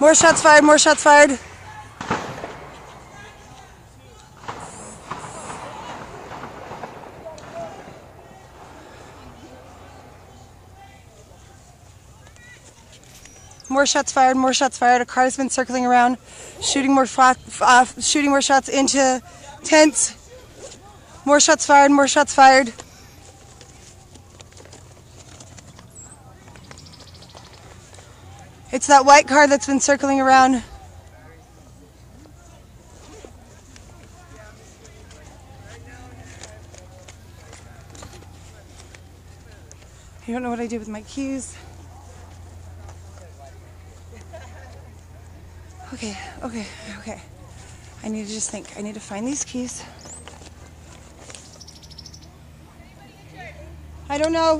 more 0.01 0.17
shots 0.17 0.43
fired, 0.43 0.65
more 0.65 0.79
shots 0.79 1.05
fired. 1.05 1.39
More 13.69 13.87
shots 13.87 14.11
fired, 14.11 14.37
more 14.37 14.53
shots 14.53 14.77
fired. 14.77 15.03
A 15.03 15.07
car's 15.07 15.37
been 15.37 15.51
circling 15.51 15.87
around, 15.87 16.19
shooting 16.61 16.93
more, 16.93 17.07
uh, 17.17 17.85
shooting 18.01 18.31
more 18.31 18.43
shots 18.43 18.69
into 18.69 19.23
tents. 19.63 20.24
More 21.27 21.41
shots 21.41 21.65
fired, 21.65 21.91
more 21.91 22.07
shots 22.07 22.35
fired. 22.35 22.73
It's 28.71 28.89
that 28.89 29.07
white 29.07 29.27
car 29.27 29.47
that's 29.47 29.67
been 29.67 29.81
circling 29.81 30.21
around. 30.21 30.63
I 40.27 40.33
don't 40.33 40.43
know 40.43 40.51
what 40.51 40.61
I 40.61 40.67
did 40.67 40.79
with 40.79 40.89
my 40.89 41.03
keys. 41.03 41.57
Okay, 45.93 46.19
okay, 46.43 46.67
okay. 46.99 47.23
I 48.03 48.09
need 48.09 48.27
to 48.27 48.33
just 48.33 48.51
think. 48.51 48.77
I 48.77 48.83
need 48.83 48.95
to 48.95 49.01
find 49.01 49.27
these 49.27 49.45
keys. 49.45 49.85
I 54.15 54.19
don't 54.19 54.33
know. 54.33 54.59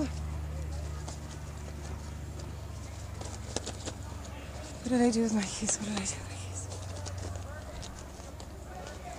What 4.83 4.89
did 4.89 5.01
I 5.01 5.11
do 5.13 5.23
with 5.23 5.33
my 5.33 5.43
keys? 5.43 5.77
What 5.77 5.91
did 5.91 5.93
I 5.93 6.05
do 6.07 6.17
with 6.17 6.29
my 6.29 6.35
keys? 6.43 6.67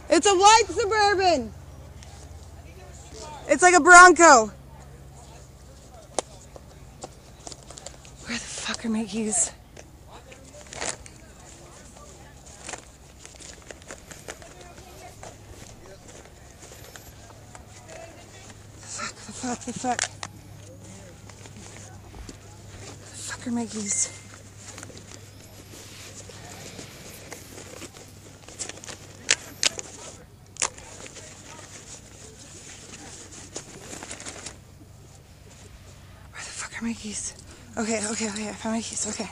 It's 0.10 0.28
a 0.28 0.36
white 0.36 0.64
suburban. 0.68 1.54
It's 3.48 3.64
like 3.64 3.76
a 3.76 3.80
Bronco. 3.80 4.52
Where 8.26 8.38
the 8.38 8.44
fuck 8.44 8.84
are 8.84 8.90
my 8.90 9.06
keys? 9.06 9.52
Fuck, 18.82 19.16
the 19.16 19.32
fuck, 19.32 19.60
the 19.60 19.72
fuck. 19.72 20.15
My 23.52 23.66
keys? 23.68 24.08
Where 36.32 36.42
the 36.42 36.50
fuck 36.50 36.82
are 36.82 36.86
my 36.86 36.94
keys? 36.94 37.34
Okay, 37.78 38.06
okay, 38.08 38.30
okay, 38.30 38.50
I 38.50 38.54
found 38.54 38.76
my 38.76 38.82
keys. 38.82 39.08
Okay, 39.08 39.30